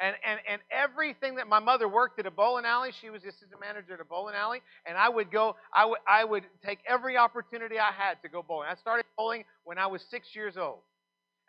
And, 0.00 0.14
and, 0.24 0.38
and 0.48 0.62
everything 0.70 1.36
that 1.36 1.48
my 1.48 1.58
mother 1.58 1.88
worked 1.88 2.20
at 2.20 2.26
a 2.26 2.30
bowling 2.30 2.64
alley, 2.64 2.90
she 3.00 3.10
was 3.10 3.22
the 3.22 3.30
assistant 3.30 3.60
manager 3.60 3.94
at 3.94 4.00
a 4.00 4.04
bowling 4.04 4.36
alley, 4.36 4.62
and 4.86 4.96
I 4.96 5.08
would 5.08 5.30
go, 5.30 5.56
I 5.74 5.86
would, 5.86 5.98
I 6.06 6.24
would 6.24 6.44
take 6.64 6.78
every 6.86 7.16
opportunity 7.16 7.78
I 7.78 7.90
had 7.90 8.22
to 8.22 8.28
go 8.28 8.42
bowling. 8.42 8.68
I 8.70 8.76
started 8.76 9.06
bowling 9.16 9.44
when 9.64 9.76
I 9.76 9.88
was 9.88 10.02
six 10.08 10.36
years 10.36 10.56
old. 10.56 10.78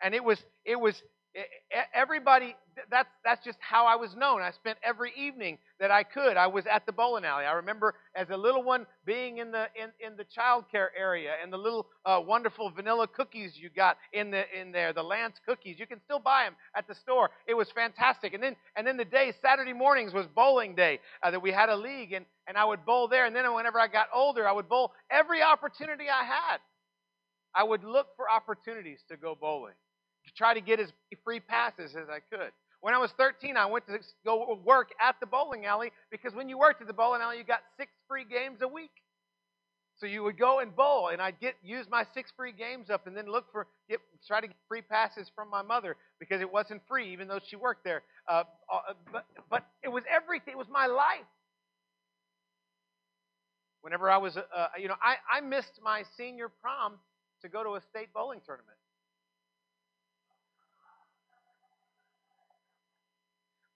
And 0.02 0.14
it 0.14 0.24
was, 0.24 0.38
it 0.64 0.80
was, 0.80 1.00
everybody 1.94 2.56
that's 2.90 3.08
that's 3.24 3.44
just 3.44 3.58
how 3.60 3.86
I 3.86 3.96
was 3.96 4.14
known. 4.16 4.42
I 4.42 4.50
spent 4.52 4.78
every 4.82 5.12
evening 5.16 5.58
that 5.78 5.90
I 5.90 6.02
could. 6.02 6.36
I 6.36 6.46
was 6.46 6.64
at 6.66 6.86
the 6.86 6.92
bowling 6.92 7.24
alley. 7.24 7.44
I 7.44 7.52
remember 7.52 7.94
as 8.14 8.30
a 8.30 8.36
little 8.36 8.62
one 8.62 8.86
being 9.04 9.38
in 9.38 9.50
the 9.50 9.66
in, 9.76 9.90
in 10.04 10.16
the 10.16 10.24
child 10.24 10.64
care 10.70 10.90
area 10.96 11.32
and 11.42 11.52
the 11.52 11.56
little 11.56 11.86
uh, 12.04 12.20
wonderful 12.24 12.70
vanilla 12.70 13.06
cookies 13.06 13.52
you 13.56 13.70
got 13.70 13.98
in 14.12 14.30
the 14.30 14.44
in 14.58 14.72
there, 14.72 14.92
the 14.92 15.02
Lance 15.02 15.36
cookies. 15.46 15.78
You 15.78 15.86
can 15.86 16.00
still 16.04 16.18
buy 16.18 16.44
them 16.44 16.54
at 16.74 16.88
the 16.88 16.94
store. 16.94 17.30
It 17.46 17.54
was 17.54 17.68
fantastic. 17.74 18.34
And 18.34 18.42
then 18.42 18.56
and 18.76 18.86
then 18.86 18.96
the 18.96 19.04
day 19.04 19.32
Saturday 19.42 19.72
mornings 19.72 20.12
was 20.12 20.26
bowling 20.34 20.74
day 20.74 21.00
uh, 21.22 21.30
that 21.30 21.40
we 21.40 21.52
had 21.52 21.68
a 21.68 21.76
league 21.76 22.12
and 22.12 22.24
and 22.46 22.56
I 22.56 22.64
would 22.64 22.84
bowl 22.84 23.08
there. 23.08 23.26
And 23.26 23.34
then 23.36 23.52
whenever 23.54 23.78
I 23.78 23.88
got 23.88 24.08
older, 24.14 24.48
I 24.48 24.52
would 24.52 24.68
bowl 24.68 24.92
every 25.10 25.42
opportunity 25.42 26.04
I 26.08 26.24
had. 26.24 26.58
I 27.54 27.64
would 27.64 27.84
look 27.84 28.08
for 28.16 28.30
opportunities 28.30 29.00
to 29.08 29.16
go 29.16 29.36
bowling 29.38 29.74
try 30.36 30.54
to 30.54 30.60
get 30.60 30.80
as 30.80 30.92
free 31.24 31.40
passes 31.40 31.96
as 31.96 32.08
I 32.08 32.20
could. 32.34 32.50
When 32.80 32.94
I 32.94 32.98
was 32.98 33.10
13, 33.18 33.56
I 33.56 33.66
went 33.66 33.86
to 33.88 33.98
go 34.24 34.58
work 34.64 34.90
at 35.00 35.16
the 35.20 35.26
bowling 35.26 35.66
alley 35.66 35.92
because 36.10 36.34
when 36.34 36.48
you 36.48 36.58
worked 36.58 36.80
at 36.80 36.86
the 36.86 36.94
bowling 36.94 37.20
alley, 37.20 37.38
you 37.38 37.44
got 37.44 37.60
six 37.78 37.92
free 38.08 38.24
games 38.24 38.62
a 38.62 38.68
week. 38.68 38.90
So 39.98 40.06
you 40.06 40.22
would 40.22 40.38
go 40.38 40.60
and 40.60 40.74
bowl, 40.74 41.08
and 41.08 41.20
I'd 41.20 41.38
get 41.40 41.56
use 41.62 41.84
my 41.90 42.06
six 42.14 42.32
free 42.34 42.52
games 42.52 42.88
up, 42.88 43.06
and 43.06 43.14
then 43.14 43.26
look 43.30 43.44
for 43.52 43.66
get 43.86 44.00
try 44.26 44.40
to 44.40 44.46
get 44.46 44.56
free 44.66 44.80
passes 44.80 45.30
from 45.34 45.50
my 45.50 45.60
mother 45.60 45.94
because 46.18 46.40
it 46.40 46.50
wasn't 46.50 46.80
free, 46.88 47.12
even 47.12 47.28
though 47.28 47.38
she 47.46 47.56
worked 47.56 47.84
there. 47.84 48.02
Uh, 48.26 48.44
uh, 48.72 48.94
but 49.12 49.26
but 49.50 49.66
it 49.82 49.88
was 49.88 50.02
everything. 50.10 50.52
It 50.52 50.58
was 50.58 50.70
my 50.70 50.86
life. 50.86 51.26
Whenever 53.82 54.10
I 54.10 54.16
was, 54.16 54.38
uh, 54.38 54.42
uh, 54.56 54.68
you 54.78 54.88
know, 54.88 54.96
I, 55.02 55.16
I 55.30 55.40
missed 55.42 55.80
my 55.82 56.04
senior 56.16 56.48
prom 56.48 56.94
to 57.42 57.48
go 57.50 57.62
to 57.62 57.74
a 57.74 57.80
state 57.90 58.12
bowling 58.14 58.40
tournament. 58.44 58.76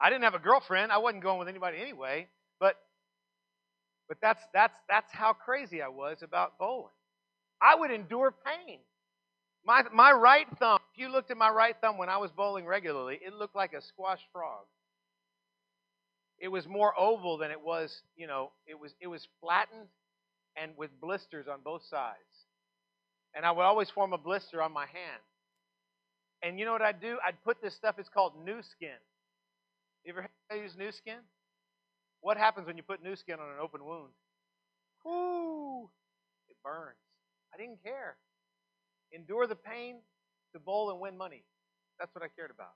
I 0.01 0.11
didn't 0.11 0.25
have 0.25 0.35
a 0.35 0.39
girlfriend. 0.39 0.93
I 0.93 0.99
wasn't 0.99 1.23
going 1.23 1.39
with 1.39 1.49
anybody 1.49 1.79
anyway. 1.81 2.29
But 2.61 2.77
but 4.09 4.19
that's 4.21 4.43
that's 4.53 4.75
that's 4.89 5.13
how 5.13 5.33
crazy 5.33 5.83
I 5.83 5.89
was 5.89 6.19
about 6.23 6.59
bowling. 6.59 6.93
I 7.61 7.77
would 7.77 7.91
endure 7.91 8.35
pain. 8.45 8.79
My 9.65 9.83
my 9.93 10.13
right 10.13 10.47
thumb, 10.59 10.79
if 10.93 11.01
you 11.01 11.09
looked 11.09 11.31
at 11.31 11.37
my 11.37 11.51
right 11.51 11.75
thumb 11.81 11.97
when 11.97 12.09
I 12.09 12.19
was 12.19 12.31
bowling 12.31 12.67
regularly, 12.67 13.19
it 13.25 13.33
looked 13.33 13.57
like 13.57 13.73
a 13.73 13.81
squash 13.81 14.21
frog. 14.33 14.65
It 16.39 16.49
was 16.49 16.67
more 16.67 16.93
oval 16.99 17.39
than 17.39 17.51
it 17.51 17.61
was, 17.61 18.03
you 18.17 18.27
know, 18.27 18.51
it 18.67 18.79
was 18.79 18.93
it 19.01 19.07
was 19.07 19.27
flattened 19.41 19.89
and 20.57 20.73
with 20.77 20.91
blisters 21.01 21.47
on 21.51 21.61
both 21.65 21.83
sides. 21.89 22.19
And 23.35 23.45
I 23.45 23.51
would 23.51 23.63
always 23.63 23.91
form 23.91 24.13
a 24.13 24.19
blister 24.19 24.63
on 24.63 24.73
my 24.73 24.87
hand. 24.87 25.23
And 26.43 26.59
you 26.59 26.67
know 26.67 26.73
what 26.73 26.83
I'd 26.83 27.01
do? 27.01 27.19
I'd 27.27 27.43
put 27.43 27.63
this 27.63 27.75
stuff, 27.75 27.97
it's 27.99 28.09
called 28.09 28.33
new 28.45 28.61
skin. 28.63 28.99
You 30.05 30.13
ever 30.13 30.29
use 30.63 30.77
new 30.77 30.93
skin? 30.93 31.19
What 32.21 32.37
happens 32.37 32.67
when 32.67 32.77
you 32.77 32.83
put 32.83 33.03
new 33.03 33.17
skin 33.17 33.37
on 33.41 33.49
an 33.49 33.57
open 33.61 33.85
wound? 33.85 34.11
Whoo! 35.05 35.91
It 36.49 36.57
burns. 36.63 36.97
I 37.53 37.57
didn't 37.57 37.83
care. 37.83 38.17
Endure 39.13 39.47
the 39.47 39.55
pain 39.57 39.97
to 40.53 40.59
bowl 40.59 40.91
and 40.91 41.01
win 41.01 41.17
money. 41.17 41.43
That's 41.99 42.15
what 42.15 42.25
I 42.25 42.29
cared 42.29 42.51
about. 42.51 42.73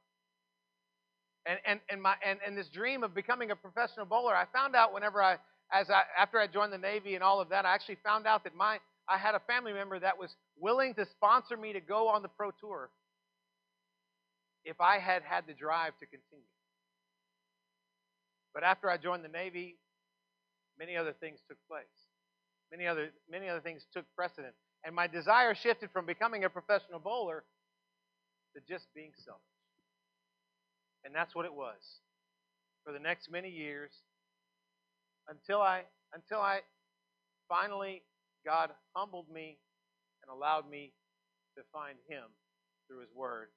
And 1.47 1.59
and 1.67 1.81
and 1.91 2.03
my 2.03 2.15
and, 2.25 2.39
and 2.47 2.57
this 2.57 2.69
dream 2.69 3.03
of 3.03 3.15
becoming 3.15 3.51
a 3.51 3.57
professional 3.57 4.07
bowler, 4.07 4.35
I 4.35 4.45
found 4.55 4.77
out 4.77 4.93
whenever 4.93 5.23
I 5.23 5.37
as 5.73 5.91
I 5.91 6.03
after 6.19 6.39
I 6.39 6.47
joined 6.47 6.73
the 6.73 6.79
Navy 6.79 7.15
and 7.15 7.25
all 7.25 7.41
of 7.41 7.49
that, 7.51 7.65
I 7.65 7.75
actually 7.75 7.99
found 8.05 8.27
out 8.27 8.45
that 8.45 8.55
my 8.55 8.79
I 9.09 9.17
had 9.17 9.35
a 9.35 9.41
family 9.41 9.73
member 9.73 9.99
that 9.99 10.19
was 10.19 10.35
willing 10.59 10.95
to 10.95 11.07
sponsor 11.07 11.57
me 11.57 11.73
to 11.73 11.81
go 11.81 12.09
on 12.09 12.23
the 12.23 12.29
pro 12.29 12.51
tour 12.61 12.91
if 14.65 14.81
I 14.81 14.99
had 14.99 15.23
had 15.23 15.47
the 15.47 15.55
drive 15.55 15.93
to 16.01 16.07
continue. 16.07 16.45
But 18.59 18.67
after 18.67 18.91
I 18.91 18.97
joined 18.97 19.23
the 19.23 19.29
Navy, 19.29 19.77
many 20.81 20.97
other 20.97 21.13
things 21.13 21.39
took 21.47 21.59
place. 21.69 21.85
Many 22.73 22.89
other, 22.89 23.11
many 23.31 23.49
other 23.49 23.61
things 23.61 23.87
took 23.95 24.05
precedent. 24.17 24.53
And 24.85 24.97
my 24.97 25.07
desire 25.07 25.55
shifted 25.55 25.91
from 25.93 26.07
becoming 26.07 26.43
a 26.43 26.51
professional 26.51 26.99
bowler 26.99 27.45
to 28.57 28.61
just 28.69 28.93
being 28.97 29.13
selfish. 29.25 29.45
And 31.05 31.15
that's 31.15 31.37
what 31.37 31.45
it 31.45 31.55
was 31.55 31.79
for 32.83 32.93
the 32.93 32.99
next 32.99 33.31
many 33.31 33.49
years 33.49 33.93
until 35.29 35.63
I 35.63 35.83
until 36.13 36.41
I 36.41 36.63
finally 37.49 38.03
God 38.45 38.71
humbled 38.93 39.31
me 39.33 39.57
and 40.25 40.37
allowed 40.37 40.69
me 40.69 40.91
to 41.57 41.63
find 41.73 41.97
him 42.09 42.25
through 42.89 43.03
his 43.03 43.11
word 43.15 43.51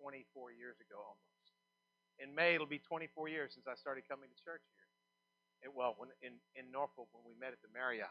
24 0.00 0.52
years 0.52 0.76
ago 0.78 1.00
almost. 1.00 1.33
In 2.18 2.34
May, 2.34 2.54
it'll 2.54 2.66
be 2.66 2.78
24 2.78 3.28
years 3.28 3.52
since 3.54 3.66
I 3.66 3.74
started 3.74 4.04
coming 4.08 4.28
to 4.28 4.38
church 4.44 4.62
here. 4.70 4.88
It, 5.68 5.74
well, 5.74 5.94
when, 5.98 6.10
in, 6.22 6.38
in 6.54 6.70
Norfolk 6.70 7.08
when 7.12 7.24
we 7.26 7.34
met 7.38 7.52
at 7.52 7.62
the 7.62 7.72
Marriott. 7.72 8.06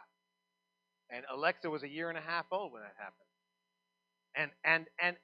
And 1.09 1.23
Alexa 1.31 1.69
was 1.69 1.83
a 1.83 1.89
year 1.89 2.09
and 2.09 2.17
a 2.17 2.21
half 2.21 2.45
old 2.51 2.73
when 2.73 2.81
that 2.81 2.95
happened. 2.97 3.29
And, 4.35 4.51
and, 4.65 4.85
and, 5.01 5.15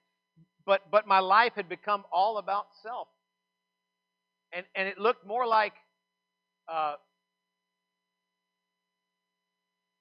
but, 0.66 0.92
but 0.92 1.08
my 1.08 1.20
life 1.20 1.54
had 1.56 1.68
become 1.68 2.04
all 2.12 2.38
about 2.38 2.68
self. 2.84 3.08
And, 4.54 4.66
and 4.76 4.88
it 4.88 4.98
looked 4.98 5.26
more 5.26 5.48
like, 5.48 5.74
uh, 6.68 6.96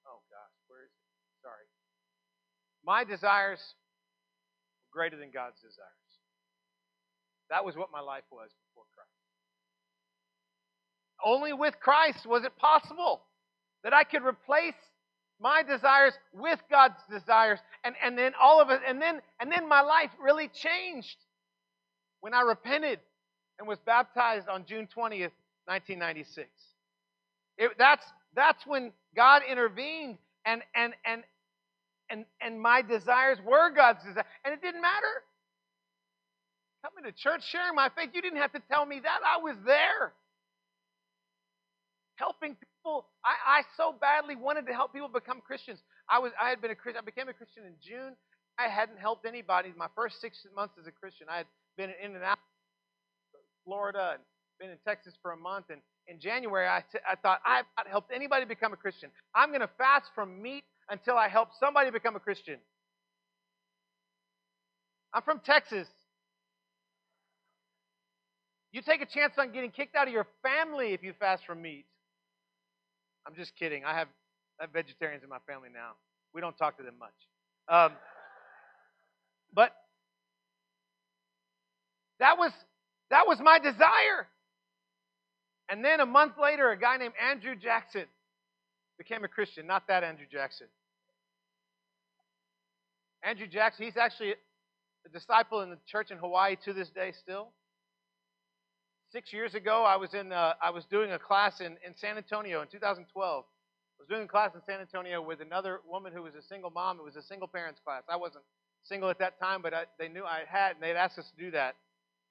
oh 0.05 0.21
gosh, 0.29 0.55
where 0.67 0.83
is 0.83 0.91
it? 0.91 1.41
Sorry. 1.41 1.65
My 2.85 3.03
desires 3.03 3.59
greater 4.91 5.17
than 5.17 5.31
God's 5.31 5.59
desires. 5.61 6.09
That 7.49 7.65
was 7.65 7.75
what 7.75 7.89
my 7.91 7.99
life 8.01 8.25
was. 8.31 8.49
Only 11.23 11.53
with 11.53 11.79
Christ 11.79 12.25
was 12.25 12.43
it 12.43 12.55
possible 12.57 13.21
that 13.83 13.93
I 13.93 14.03
could 14.03 14.23
replace 14.23 14.73
my 15.39 15.63
desires 15.63 16.13
with 16.33 16.59
God's 16.69 16.99
desires. 17.09 17.59
And, 17.83 17.95
and 18.03 18.17
then 18.17 18.33
all 18.39 18.61
of 18.61 18.69
it, 18.69 18.81
and 18.87 19.01
then 19.01 19.21
and 19.39 19.51
then 19.51 19.67
my 19.67 19.81
life 19.81 20.11
really 20.21 20.49
changed 20.49 21.17
when 22.21 22.33
I 22.33 22.41
repented 22.41 22.99
and 23.57 23.67
was 23.67 23.79
baptized 23.85 24.47
on 24.49 24.65
June 24.65 24.87
20th, 24.95 25.31
1996. 25.65 26.47
It, 27.57 27.71
that's 27.77 28.05
that's 28.35 28.65
when 28.65 28.91
God 29.15 29.41
intervened 29.49 30.17
and 30.45 30.61
and 30.75 30.93
and 31.05 31.23
and 32.09 32.25
and 32.41 32.61
my 32.61 32.81
desires 32.81 33.37
were 33.45 33.69
God's 33.71 34.03
desires. 34.03 34.25
And 34.43 34.53
it 34.53 34.61
didn't 34.61 34.81
matter 34.81 35.23
coming 36.83 37.03
to 37.03 37.17
church, 37.17 37.43
sharing 37.49 37.75
my 37.75 37.89
faith. 37.95 38.09
You 38.13 38.21
didn't 38.21 38.39
have 38.39 38.53
to 38.53 38.61
tell 38.71 38.85
me 38.85 38.99
that. 39.03 39.19
I 39.25 39.41
was 39.41 39.55
there. 39.65 40.13
Helping 42.19 42.55
people. 42.55 43.07
I, 43.23 43.61
I 43.61 43.61
so 43.77 43.95
badly 43.99 44.35
wanted 44.35 44.67
to 44.67 44.73
help 44.73 44.93
people 44.93 45.07
become 45.07 45.41
Christians. 45.41 45.79
I 46.09 46.19
was 46.19 46.33
I 46.41 46.49
had 46.49 46.61
been 46.61 46.71
a 46.71 46.75
Christian. 46.75 47.01
I 47.01 47.05
became 47.05 47.29
a 47.29 47.33
Christian 47.33 47.63
in 47.65 47.75
June. 47.81 48.15
I 48.59 48.67
hadn't 48.67 48.99
helped 48.99 49.25
anybody 49.25 49.73
my 49.77 49.87
first 49.95 50.19
six 50.19 50.37
months 50.53 50.75
as 50.79 50.85
a 50.85 50.91
Christian. 50.91 51.27
I 51.31 51.37
had 51.37 51.47
been 51.77 51.91
in 52.03 52.15
and 52.15 52.23
out 52.23 52.33
of 52.33 52.39
Florida 53.65 54.11
and 54.15 54.23
been 54.59 54.69
in 54.69 54.77
Texas 54.85 55.13
for 55.21 55.31
a 55.31 55.37
month. 55.37 55.67
And 55.69 55.81
in 56.07 56.19
January, 56.19 56.67
I, 56.67 56.83
t- 56.91 56.99
I 57.09 57.15
thought, 57.15 57.39
I've 57.45 57.65
not 57.77 57.87
helped 57.87 58.11
anybody 58.13 58.45
become 58.45 58.73
a 58.73 58.77
Christian. 58.77 59.09
I'm 59.33 59.49
going 59.49 59.61
to 59.61 59.69
fast 59.77 60.07
from 60.13 60.41
meat 60.41 60.65
until 60.89 61.15
I 61.15 61.29
help 61.29 61.49
somebody 61.59 61.91
become 61.91 62.17
a 62.17 62.19
Christian. 62.19 62.57
I'm 65.13 65.21
from 65.23 65.39
Texas. 65.45 65.87
You 68.71 68.81
take 68.81 69.01
a 69.01 69.05
chance 69.05 69.33
on 69.37 69.51
getting 69.51 69.71
kicked 69.71 69.95
out 69.95 70.07
of 70.07 70.13
your 70.13 70.27
family 70.43 70.93
if 70.93 71.01
you 71.01 71.13
fast 71.19 71.45
from 71.45 71.61
meat. 71.61 71.85
I'm 73.29 73.35
just 73.35 73.55
kidding. 73.55 73.85
I 73.85 73.93
have, 73.93 74.07
I 74.59 74.63
have 74.63 74.71
vegetarians 74.71 75.23
in 75.23 75.29
my 75.29 75.37
family 75.45 75.69
now. 75.71 75.91
We 76.33 76.41
don't 76.41 76.57
talk 76.57 76.77
to 76.77 76.83
them 76.83 76.95
much. 76.99 77.13
Um, 77.67 77.91
but 79.53 79.71
that 82.19 82.39
was 82.39 82.51
that 83.11 83.27
was 83.27 83.37
my 83.39 83.59
desire. 83.59 84.27
And 85.69 85.85
then 85.85 85.99
a 85.99 86.07
month 86.07 86.33
later, 86.41 86.71
a 86.71 86.77
guy 86.77 86.97
named 86.97 87.13
Andrew 87.23 87.55
Jackson 87.55 88.05
became 88.97 89.23
a 89.23 89.27
Christian. 89.27 89.67
Not 89.67 89.87
that 89.87 90.03
Andrew 90.03 90.25
Jackson. 90.31 90.67
Andrew 93.21 93.45
Jackson, 93.45 93.85
he's 93.85 93.97
actually 93.97 94.31
a 94.31 95.09
disciple 95.13 95.61
in 95.61 95.69
the 95.69 95.77
church 95.85 96.09
in 96.09 96.17
Hawaii 96.17 96.55
to 96.65 96.73
this 96.73 96.89
day 96.89 97.13
still. 97.21 97.49
Six 99.11 99.33
years 99.33 99.55
ago, 99.55 99.83
I 99.85 99.95
was 99.95 100.13
in 100.13 100.31
uh, 100.31 100.53
I 100.61 100.69
was 100.69 100.85
doing 100.85 101.11
a 101.11 101.19
class 101.19 101.61
in, 101.61 101.77
in 101.85 101.95
San 101.95 102.17
Antonio 102.17 102.61
in 102.61 102.67
2012. 102.67 103.43
I 103.43 103.97
was 103.97 104.07
doing 104.07 104.21
a 104.23 104.27
class 104.27 104.51
in 104.53 104.61
San 104.67 104.79
Antonio 104.79 105.19
with 105.19 105.41
another 105.41 105.81
woman 105.89 106.13
who 106.13 106.21
was 106.21 106.35
a 106.35 106.43
single 106.43 106.69
mom. 106.69 106.99
It 106.99 107.03
was 107.03 107.15
a 107.15 107.23
single 107.23 107.47
parents 107.47 107.79
class. 107.83 108.03
I 108.07 108.17
wasn't 108.17 108.43
single 108.83 109.09
at 109.09 109.17
that 109.17 109.39
time, 109.39 109.63
but 109.63 109.73
I, 109.73 109.85
they 109.97 110.09
knew 110.09 110.23
I 110.25 110.43
had, 110.47 110.73
and 110.75 110.83
they'd 110.83 110.95
asked 110.95 111.17
us 111.17 111.25
to 111.35 111.43
do 111.43 111.51
that. 111.51 111.75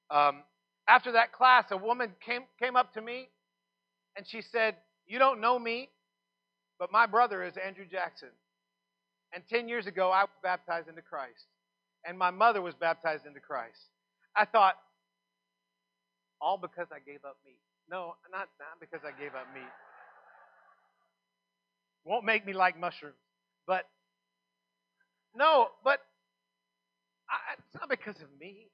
Um, 0.08 0.44
after 0.88 1.12
that 1.12 1.32
class, 1.32 1.64
a 1.72 1.76
woman 1.76 2.12
came 2.24 2.42
came 2.60 2.76
up 2.76 2.94
to 2.94 3.00
me, 3.00 3.28
and 4.16 4.24
she 4.24 4.40
said, 4.40 4.76
"You 5.04 5.18
don't 5.18 5.40
know 5.40 5.58
me, 5.58 5.88
but 6.78 6.92
my 6.92 7.06
brother 7.06 7.42
is 7.42 7.54
Andrew 7.56 7.86
Jackson. 7.90 8.30
And 9.34 9.42
10 9.50 9.68
years 9.68 9.88
ago, 9.88 10.10
I 10.10 10.22
was 10.22 10.30
baptized 10.44 10.88
into 10.88 11.02
Christ, 11.02 11.44
and 12.06 12.16
my 12.16 12.30
mother 12.30 12.62
was 12.62 12.74
baptized 12.76 13.26
into 13.26 13.40
Christ." 13.40 13.80
I 14.36 14.44
thought, 14.44 14.76
all 16.40 16.58
because 16.58 16.86
I 16.92 16.98
gave 16.98 17.24
up 17.24 17.36
meat. 17.44 17.58
No, 17.90 18.14
not, 18.30 18.48
not 18.58 18.80
because 18.80 19.00
I 19.04 19.18
gave 19.18 19.34
up 19.34 19.46
meat. 19.54 19.62
Won't 22.04 22.24
make 22.24 22.46
me 22.46 22.52
like 22.52 22.78
mushrooms. 22.78 23.14
But, 23.66 23.84
no, 25.34 25.68
but 25.84 26.00
I, 27.28 27.54
it's 27.58 27.74
not 27.74 27.88
because 27.88 28.16
of 28.16 28.28
me. 28.40 28.68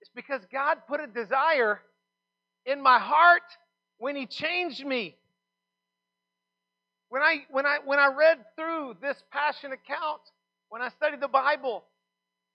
It's 0.00 0.10
because 0.14 0.42
God 0.52 0.78
put 0.86 1.00
a 1.00 1.06
desire 1.06 1.80
in 2.66 2.82
my 2.82 2.98
heart 2.98 3.42
when 3.98 4.16
He 4.16 4.26
changed 4.26 4.84
me. 4.84 5.16
When 7.08 7.22
I, 7.22 7.44
when, 7.50 7.64
I, 7.66 7.78
when 7.84 7.98
I 7.98 8.08
read 8.08 8.38
through 8.56 8.96
this 9.00 9.22
passion 9.30 9.72
account, 9.72 10.20
when 10.68 10.82
I 10.82 10.88
studied 10.90 11.20
the 11.20 11.28
Bible, 11.28 11.84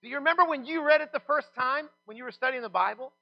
do 0.02 0.08
you 0.08 0.16
remember 0.16 0.44
when 0.44 0.64
you 0.64 0.84
read 0.84 1.00
it 1.00 1.12
the 1.12 1.20
first 1.26 1.48
time 1.58 1.88
when 2.04 2.16
you 2.16 2.24
were 2.24 2.32
studying 2.32 2.62
the 2.62 2.68
Bible? 2.68 3.12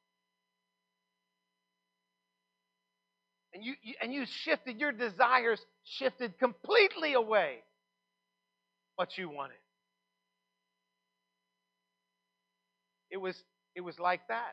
And 3.58 3.66
you, 3.66 3.74
you, 3.82 3.94
and 4.00 4.12
you 4.12 4.24
shifted 4.44 4.78
your 4.78 4.92
desires 4.92 5.60
shifted 5.82 6.38
completely 6.38 7.14
away 7.14 7.56
what 8.94 9.18
you 9.18 9.28
wanted. 9.28 9.56
It 13.10 13.16
was, 13.16 13.34
it 13.74 13.80
was 13.80 13.98
like 13.98 14.20
that. 14.28 14.52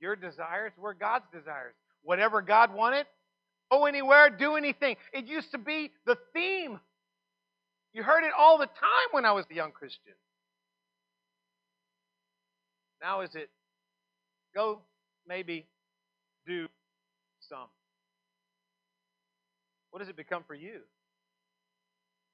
Your 0.00 0.14
desires 0.14 0.72
were 0.78 0.94
God's 0.94 1.24
desires. 1.32 1.74
Whatever 2.02 2.40
God 2.40 2.72
wanted, 2.72 3.06
go 3.72 3.86
anywhere, 3.86 4.30
do 4.30 4.54
anything. 4.54 4.94
It 5.12 5.24
used 5.26 5.50
to 5.50 5.58
be 5.58 5.90
the 6.06 6.16
theme. 6.32 6.78
You 7.92 8.04
heard 8.04 8.22
it 8.22 8.32
all 8.38 8.58
the 8.58 8.66
time 8.66 9.08
when 9.10 9.24
I 9.24 9.32
was 9.32 9.44
a 9.50 9.54
young 9.54 9.72
Christian. 9.72 10.14
Now 13.02 13.22
is 13.22 13.30
it 13.34 13.50
go 14.54 14.82
maybe 15.26 15.66
do 16.46 16.68
some. 17.40 17.66
What 19.90 20.00
does 20.00 20.08
it 20.08 20.16
become 20.16 20.44
for 20.46 20.54
you? 20.54 20.80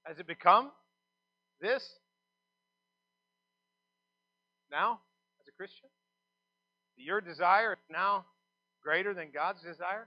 Has 0.05 0.19
it 0.19 0.27
become 0.27 0.71
this 1.61 1.83
now 4.71 5.01
as 5.41 5.49
a 5.49 5.53
Christian? 5.53 5.89
Your 6.97 7.21
desire 7.21 7.73
is 7.73 7.79
now 7.91 8.25
greater 8.83 9.15
than 9.15 9.29
God's 9.33 9.63
desire? 9.63 10.07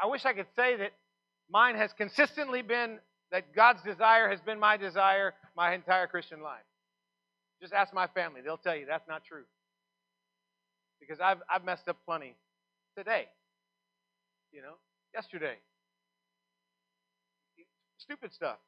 I 0.00 0.06
wish 0.06 0.24
I 0.24 0.32
could 0.32 0.46
say 0.54 0.76
that 0.76 0.92
mine 1.50 1.76
has 1.76 1.92
consistently 1.92 2.62
been, 2.62 2.98
that 3.32 3.54
God's 3.54 3.82
desire 3.82 4.28
has 4.28 4.40
been 4.40 4.58
my 4.58 4.76
desire 4.76 5.34
my 5.56 5.74
entire 5.74 6.06
Christian 6.06 6.40
life. 6.42 6.62
Just 7.60 7.72
ask 7.72 7.92
my 7.92 8.06
family, 8.06 8.40
they'll 8.44 8.56
tell 8.56 8.76
you 8.76 8.86
that's 8.86 9.08
not 9.08 9.24
true. 9.24 9.44
Because 11.00 11.20
I've, 11.20 11.38
I've 11.52 11.64
messed 11.64 11.88
up 11.88 11.96
plenty 12.06 12.36
today, 12.96 13.26
you 14.52 14.62
know, 14.62 14.74
yesterday. 15.14 15.56
Stupid 18.08 18.32
stuff. 18.32 18.58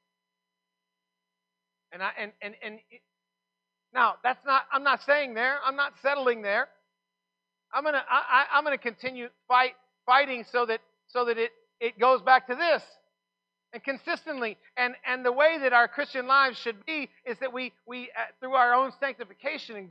And 1.92 2.02
I 2.02 2.10
and 2.18 2.32
and 2.42 2.54
and 2.62 2.74
it, 2.90 3.00
now 3.94 4.16
that's 4.22 4.44
not 4.44 4.62
I'm 4.72 4.84
not 4.84 5.02
saying 5.04 5.34
there. 5.34 5.58
I'm 5.64 5.76
not 5.76 5.94
settling 6.02 6.42
there. 6.42 6.68
I'm 7.72 7.84
gonna 7.84 8.04
I, 8.08 8.46
I'm 8.52 8.64
gonna 8.64 8.78
continue 8.78 9.28
fight 9.48 9.72
fighting 10.06 10.44
so 10.52 10.66
that 10.66 10.80
so 11.08 11.24
that 11.24 11.38
it 11.38 11.52
it 11.80 11.98
goes 11.98 12.22
back 12.22 12.46
to 12.48 12.54
this 12.54 12.82
and 13.72 13.82
consistently 13.84 14.56
and 14.76 14.94
and 15.06 15.24
the 15.24 15.32
way 15.32 15.58
that 15.60 15.72
our 15.72 15.88
christian 15.88 16.26
lives 16.26 16.58
should 16.58 16.84
be 16.86 17.08
is 17.26 17.38
that 17.40 17.52
we 17.52 17.72
we 17.86 18.04
uh, 18.18 18.24
through 18.40 18.54
our 18.54 18.74
own 18.74 18.92
sanctification 19.00 19.76
and 19.76 19.90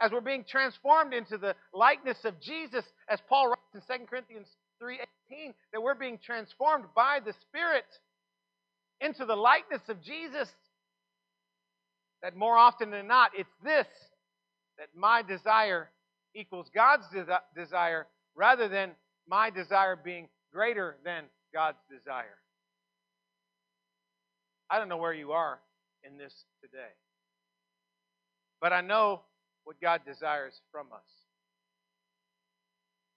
as 0.00 0.10
we're 0.12 0.20
being 0.20 0.44
transformed 0.48 1.14
into 1.14 1.38
the 1.38 1.54
likeness 1.74 2.18
of 2.24 2.40
jesus 2.40 2.84
as 3.08 3.20
paul 3.28 3.48
writes 3.48 3.88
in 3.90 3.98
2 3.98 4.06
corinthians 4.06 4.48
3.18 4.82 5.54
that 5.72 5.82
we're 5.82 5.94
being 5.94 6.18
transformed 6.24 6.84
by 6.96 7.20
the 7.24 7.34
spirit 7.48 7.86
into 9.04 9.24
the 9.24 9.36
likeness 9.36 9.82
of 9.88 10.02
jesus 10.02 10.48
that 12.22 12.36
more 12.36 12.56
often 12.56 12.90
than 12.90 13.06
not 13.06 13.30
it's 13.36 13.48
this 13.62 13.86
that 14.78 14.88
my 14.96 15.22
desire 15.22 15.90
equals 16.34 16.70
god's 16.74 17.04
desire 17.54 18.06
rather 18.34 18.68
than 18.68 18.90
my 19.28 19.50
desire 19.50 19.96
being 19.96 20.28
greater 20.52 20.96
than 21.04 21.24
God's 21.52 21.78
desire. 21.90 22.38
I 24.70 24.78
don't 24.78 24.88
know 24.88 24.96
where 24.96 25.12
you 25.12 25.32
are 25.32 25.60
in 26.02 26.18
this 26.18 26.32
today, 26.62 26.92
but 28.60 28.72
I 28.72 28.80
know 28.80 29.22
what 29.64 29.80
God 29.80 30.02
desires 30.06 30.60
from 30.72 30.88
us. 30.92 31.00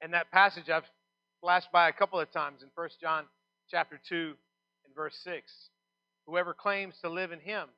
And 0.02 0.14
that 0.14 0.32
passage 0.32 0.70
I've 0.70 0.84
flashed 1.42 1.72
by 1.72 1.90
a 1.90 1.94
couple 1.94 2.20
of 2.20 2.32
times 2.32 2.62
in 2.62 2.70
1 2.76 2.90
John 3.02 3.26
chapter 3.70 4.00
2 4.08 4.34
and 4.86 4.96
verse 4.96 5.16
6. 5.24 5.52
Whoever 6.28 6.54
claims 6.54 6.96
to 7.02 7.10
live 7.10 7.32
in 7.32 7.40
him 7.40 7.70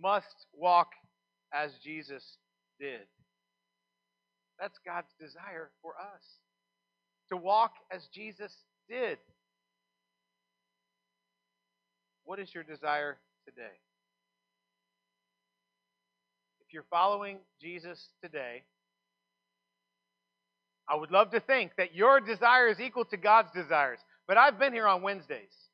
must 0.00 0.46
walk 0.52 0.88
as 1.54 1.70
Jesus 1.82 2.38
did. 2.80 3.06
That's 4.60 4.78
God's 4.84 5.12
desire 5.20 5.70
for 5.80 5.92
us 5.92 6.22
to 7.30 7.36
walk 7.36 7.74
as 7.90 8.06
Jesus 8.12 8.52
did. 8.88 9.18
What 12.24 12.40
is 12.40 12.52
your 12.52 12.64
desire 12.64 13.18
today? 13.46 13.76
If 16.66 16.72
you're 16.72 16.84
following 16.90 17.38
Jesus 17.60 18.08
today, 18.22 18.64
I 20.88 20.96
would 20.96 21.12
love 21.12 21.30
to 21.30 21.40
think 21.40 21.72
that 21.78 21.94
your 21.94 22.20
desire 22.20 22.68
is 22.68 22.80
equal 22.80 23.04
to 23.06 23.16
God's 23.16 23.50
desires. 23.52 23.98
But 24.26 24.36
I've 24.36 24.58
been 24.58 24.72
here 24.72 24.88
on 24.88 25.02
Wednesdays. 25.02 25.65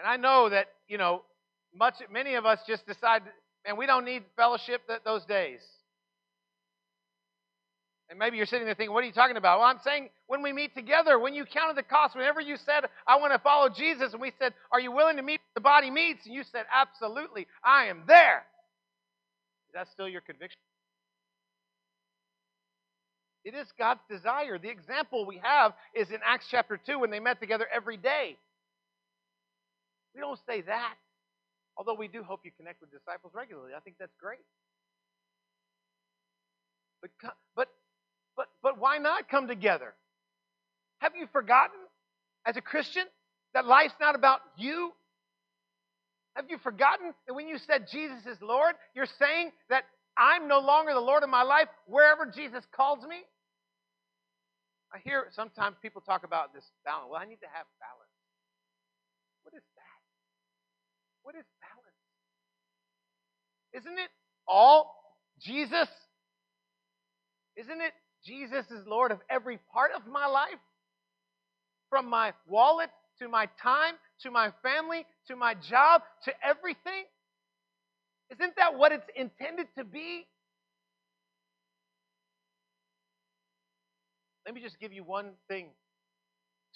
And 0.00 0.08
I 0.08 0.16
know 0.16 0.48
that, 0.48 0.68
you 0.88 0.96
know, 0.96 1.22
much 1.76 1.94
many 2.10 2.34
of 2.34 2.46
us 2.46 2.58
just 2.66 2.86
decide, 2.86 3.22
man, 3.66 3.76
we 3.76 3.84
don't 3.84 4.06
need 4.06 4.22
fellowship 4.34 4.80
those 5.04 5.26
days. 5.26 5.60
And 8.08 8.18
maybe 8.18 8.38
you're 8.38 8.46
sitting 8.46 8.64
there 8.64 8.74
thinking, 8.74 8.94
what 8.94 9.04
are 9.04 9.06
you 9.06 9.12
talking 9.12 9.36
about? 9.36 9.58
Well, 9.58 9.68
I'm 9.68 9.78
saying 9.84 10.08
when 10.26 10.42
we 10.42 10.54
meet 10.54 10.74
together, 10.74 11.18
when 11.18 11.34
you 11.34 11.44
counted 11.44 11.76
the 11.76 11.82
cost, 11.82 12.16
whenever 12.16 12.40
you 12.40 12.56
said, 12.56 12.86
I 13.06 13.16
want 13.16 13.34
to 13.34 13.38
follow 13.38 13.68
Jesus, 13.68 14.12
and 14.14 14.22
we 14.22 14.32
said, 14.38 14.54
Are 14.72 14.80
you 14.80 14.90
willing 14.90 15.16
to 15.16 15.22
meet 15.22 15.40
the 15.54 15.60
body 15.60 15.90
meets? 15.90 16.24
And 16.24 16.34
you 16.34 16.42
said, 16.50 16.64
Absolutely, 16.74 17.46
I 17.62 17.84
am 17.84 18.04
there. 18.08 18.38
Is 19.68 19.74
that 19.74 19.86
still 19.92 20.08
your 20.08 20.22
conviction? 20.22 20.58
It 23.44 23.54
is 23.54 23.68
God's 23.78 24.00
desire. 24.10 24.58
The 24.58 24.70
example 24.70 25.24
we 25.26 25.40
have 25.42 25.72
is 25.94 26.10
in 26.10 26.18
Acts 26.24 26.46
chapter 26.50 26.80
2 26.84 26.98
when 26.98 27.10
they 27.10 27.20
met 27.20 27.38
together 27.38 27.66
every 27.72 27.96
day. 27.96 28.36
We 30.14 30.20
don't 30.20 30.38
say 30.48 30.62
that, 30.62 30.94
although 31.76 31.94
we 31.94 32.08
do 32.08 32.22
hope 32.22 32.40
you 32.44 32.50
connect 32.56 32.80
with 32.80 32.90
disciples 32.90 33.32
regularly. 33.34 33.72
I 33.76 33.80
think 33.80 33.96
that's 33.98 34.14
great. 34.20 34.40
But, 37.00 37.10
but 37.56 37.68
but, 38.40 38.48
but 38.62 38.78
why 38.78 38.96
not 38.96 39.28
come 39.28 39.48
together? 39.48 39.92
Have 41.00 41.12
you 41.14 41.26
forgotten, 41.30 41.76
as 42.46 42.56
a 42.56 42.62
Christian, 42.62 43.04
that 43.52 43.66
life's 43.66 43.92
not 44.00 44.14
about 44.14 44.40
you? 44.56 44.92
Have 46.36 46.46
you 46.48 46.56
forgotten 46.56 47.12
that 47.26 47.34
when 47.34 47.48
you 47.48 47.58
said 47.58 47.86
Jesus 47.90 48.24
is 48.26 48.38
Lord, 48.40 48.76
you're 48.94 49.08
saying 49.18 49.50
that 49.68 49.84
I'm 50.16 50.48
no 50.48 50.60
longer 50.60 50.94
the 50.94 51.00
Lord 51.00 51.22
of 51.22 51.28
my 51.28 51.42
life 51.42 51.68
wherever 51.86 52.24
Jesus 52.24 52.64
calls 52.74 53.04
me? 53.06 53.16
I 54.92 54.98
hear 55.04 55.26
sometimes 55.32 55.76
people 55.82 56.00
talk 56.00 56.24
about 56.24 56.54
this 56.54 56.64
balance. 56.84 57.08
Well, 57.10 57.20
I 57.20 57.26
need 57.26 57.40
to 57.40 57.50
have 57.52 57.66
balance. 57.78 58.10
What 59.42 59.54
is? 59.54 59.62
What 61.22 61.34
is 61.34 61.44
balance? 61.60 62.00
Isn't 63.84 63.98
it 63.98 64.10
all 64.48 64.94
Jesus? 65.40 65.88
Isn't 67.56 67.80
it 67.80 67.92
Jesus 68.24 68.70
is 68.70 68.86
Lord 68.86 69.12
of 69.12 69.20
every 69.30 69.58
part 69.72 69.92
of 69.96 70.06
my 70.06 70.26
life, 70.26 70.60
from 71.88 72.08
my 72.08 72.32
wallet 72.46 72.90
to 73.20 73.28
my 73.28 73.46
time 73.62 73.94
to 74.22 74.30
my 74.30 74.52
family 74.62 75.06
to 75.28 75.36
my 75.36 75.54
job 75.54 76.02
to 76.24 76.32
everything. 76.44 77.04
Isn't 78.30 78.54
that 78.56 78.76
what 78.76 78.92
it's 78.92 79.06
intended 79.16 79.66
to 79.76 79.84
be? 79.84 80.26
Let 84.46 84.54
me 84.54 84.60
just 84.60 84.78
give 84.80 84.92
you 84.92 85.04
one 85.04 85.32
thing 85.48 85.68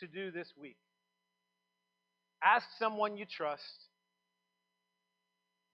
to 0.00 0.06
do 0.06 0.30
this 0.30 0.48
week. 0.60 0.76
Ask 2.42 2.66
someone 2.78 3.16
you 3.16 3.24
trust, 3.24 3.88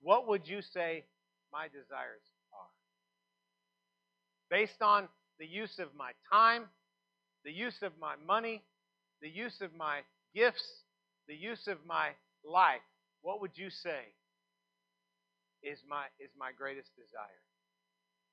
what 0.03 0.29
would 0.29 0.49
you 0.49 0.63
say 0.63 1.05
my 1.53 1.67
desires 1.67 2.25
are? 2.53 2.71
Based 4.51 4.81
on 4.83 5.09
the 5.39 5.47
use 5.47 5.79
of 5.79 5.89
my 5.97 6.13
time, 6.33 6.65
the 7.45 7.53
use 7.53 7.83
of 7.83 7.93
my 8.01 8.15
money, 8.27 8.63
the 9.23 9.29
use 9.29 9.61
of 9.61 9.75
my 9.77 10.01
gifts, 10.35 10.65
the 11.29 11.35
use 11.35 11.67
of 11.67 11.79
my 11.87 12.11
life, 12.45 12.81
what 13.23 13.41
would 13.41 13.57
you 13.57 13.71
say 13.71 14.01
is 15.63 15.79
my, 15.89 16.05
is 16.19 16.31
my 16.39 16.51
greatest 16.57 16.91
desire? 16.97 17.41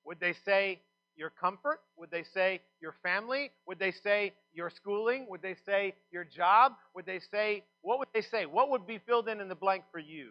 Would 0.04 0.20
they 0.20 0.34
say 0.44 0.80
your 1.16 1.30
comfort? 1.30 1.80
Would 1.96 2.10
they 2.10 2.22
say 2.22 2.60
your 2.80 2.94
family? 3.02 3.50
Would 3.66 3.78
they 3.78 3.92
say 3.92 4.32
your 4.54 4.70
schooling? 4.70 5.26
Would 5.28 5.42
they 5.42 5.56
say 5.66 5.94
your 6.10 6.24
job? 6.24 6.72
Would 6.94 7.06
they 7.06 7.20
say, 7.20 7.64
what 7.82 7.98
would 7.98 8.08
they 8.14 8.22
say? 8.22 8.46
What 8.46 8.70
would 8.70 8.86
be 8.86 8.98
filled 8.98 9.28
in 9.28 9.40
in 9.40 9.48
the 9.48 9.54
blank 9.54 9.84
for 9.92 9.98
you? 9.98 10.30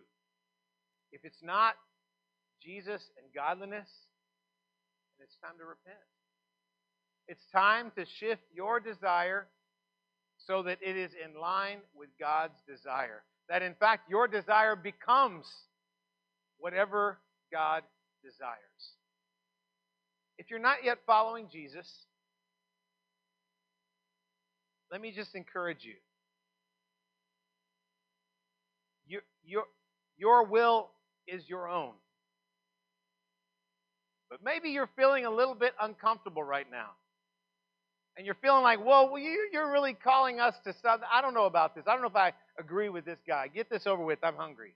If 1.12 1.24
it's 1.24 1.42
not 1.44 1.76
Jesus 2.62 3.02
and 3.18 3.28
godliness, 3.34 3.90
then 5.18 5.26
it's 5.26 5.38
time 5.42 5.58
to 5.60 5.66
repent. 5.66 5.98
It's 7.28 7.44
time 7.52 7.92
to 7.98 8.06
shift 8.20 8.42
your 8.54 8.80
desire 8.80 9.48
so 10.38 10.64
that 10.64 10.80
it 10.82 10.96
is 10.96 11.12
in 11.14 11.40
line 11.40 11.80
with 11.96 12.10
God's 12.20 12.60
desire. 12.68 13.24
That 13.50 13.62
in 13.62 13.74
fact, 13.76 14.10
your 14.10 14.28
desire 14.28 14.76
becomes 14.76 15.46
whatever 16.58 17.18
God 17.52 17.84
desires. 18.24 18.58
If 20.38 20.50
you're 20.50 20.60
not 20.60 20.84
yet 20.84 21.00
following 21.06 21.48
Jesus, 21.52 21.88
let 24.92 25.02
me 25.02 25.12
just 25.12 25.36
encourage 25.36 25.84
you. 25.84 25.96
Your, 29.08 29.22
your, 29.46 29.64
your 30.18 30.46
will 30.46 30.90
is 31.28 31.44
your 31.48 31.68
own. 31.68 31.94
But 34.30 34.40
maybe 34.44 34.70
you're 34.70 34.90
feeling 34.96 35.26
a 35.26 35.32
little 35.32 35.56
bit 35.56 35.74
uncomfortable 35.82 36.44
right 36.44 36.68
now. 36.70 36.90
And 38.18 38.26
you're 38.26 38.36
feeling 38.42 38.64
like, 38.64 38.84
well, 38.84 39.14
you're 39.18 39.72
really 39.72 39.94
calling 39.94 40.40
us 40.40 40.56
to 40.64 40.74
something. 40.82 41.08
I 41.12 41.22
don't 41.22 41.36
know 41.36 41.46
about 41.46 41.76
this. 41.76 41.84
I 41.88 41.94
don't 41.94 42.02
know 42.02 42.08
if 42.08 42.16
I 42.16 42.34
agree 42.60 42.90
with 42.90 43.06
this 43.06 43.20
guy. 43.28 43.48
Get 43.48 43.70
this 43.70 43.86
over 43.86 44.04
with. 44.04 44.20
I'm 44.24 44.36
hungry. 44.36 44.74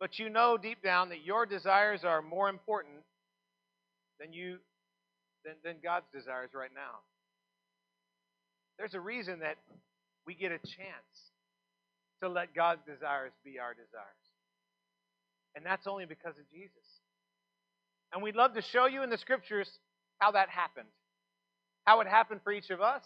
But 0.00 0.18
you 0.18 0.30
know 0.30 0.56
deep 0.56 0.82
down 0.82 1.10
that 1.10 1.24
your 1.24 1.44
desires 1.44 2.04
are 2.04 2.22
more 2.22 2.48
important 2.48 2.94
than 4.20 4.32
you 4.32 4.58
than, 5.44 5.54
than 5.64 5.76
God's 5.82 6.06
desires 6.14 6.50
right 6.54 6.70
now. 6.74 7.00
There's 8.78 8.94
a 8.94 9.00
reason 9.00 9.40
that 9.40 9.56
we 10.26 10.34
get 10.34 10.52
a 10.52 10.58
chance 10.58 11.27
to 12.22 12.28
let 12.28 12.54
God's 12.54 12.82
desires 12.86 13.32
be 13.44 13.58
our 13.58 13.74
desires. 13.74 14.28
And 15.54 15.64
that's 15.64 15.86
only 15.86 16.04
because 16.06 16.36
of 16.38 16.50
Jesus. 16.50 16.84
And 18.12 18.22
we'd 18.22 18.36
love 18.36 18.54
to 18.54 18.62
show 18.62 18.86
you 18.86 19.02
in 19.02 19.10
the 19.10 19.18
scriptures 19.18 19.68
how 20.18 20.32
that 20.32 20.48
happened, 20.48 20.88
how 21.84 22.00
it 22.00 22.06
happened 22.06 22.40
for 22.42 22.52
each 22.52 22.70
of 22.70 22.80
us, 22.80 23.02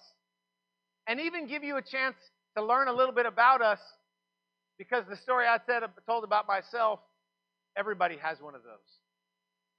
and 1.07 1.21
even 1.21 1.47
give 1.47 1.65
you 1.65 1.77
a 1.77 1.83
chance 1.83 2.17
to 2.57 2.65
learn 2.65 2.89
a 2.89 2.93
little 2.93 3.15
bit 3.15 3.27
about 3.27 3.63
us 3.63 3.81
because 4.79 5.05
the 5.09 5.17
story 5.17 5.47
I 5.47 5.59
said 5.67 5.83
told 6.07 6.25
about 6.25 6.47
myself, 6.47 7.01
everybody 7.77 8.17
has 8.19 8.41
one 8.41 8.55
of 8.55 8.63
those. 8.63 8.79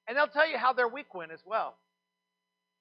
And 0.07 0.17
they'll 0.17 0.27
tell 0.27 0.49
you 0.49 0.57
how 0.57 0.73
their 0.73 0.87
week 0.87 1.13
went 1.13 1.31
as 1.31 1.39
well. 1.45 1.75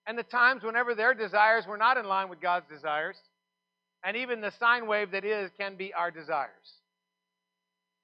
And 0.07 0.19
the 0.19 0.25
times 0.25 0.63
whenever 0.65 0.95
their 0.95 1.15
desires 1.15 1.65
were 1.67 1.77
not 1.77 1.97
in 1.97 2.07
line 2.07 2.29
with 2.29 2.41
God's 2.41 2.67
desires. 2.69 3.17
And 4.05 4.17
even 4.17 4.41
the 4.41 4.53
sine 4.59 4.87
wave 4.87 5.13
that 5.13 5.25
is 5.25 5.51
can 5.59 5.77
be 5.77 5.93
our 5.95 6.11
desires. 6.11 6.51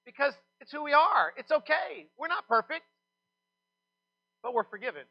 Because 0.06 0.32
it's 0.60 0.72
who 0.72 0.82
we 0.82 0.92
are. 0.92 1.32
It's 1.36 1.50
okay. 1.50 2.06
We're 2.16 2.28
not 2.28 2.46
perfect, 2.48 2.84
but 4.42 4.54
we're 4.54 4.64
forgiven. 4.64 5.02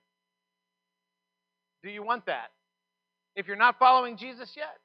Do 1.84 1.90
you 1.90 2.04
want 2.04 2.26
that? 2.26 2.52
If 3.36 3.48
you're 3.48 3.56
not 3.56 3.78
following 3.78 4.18
Jesus 4.18 4.52
yet, 4.56 4.78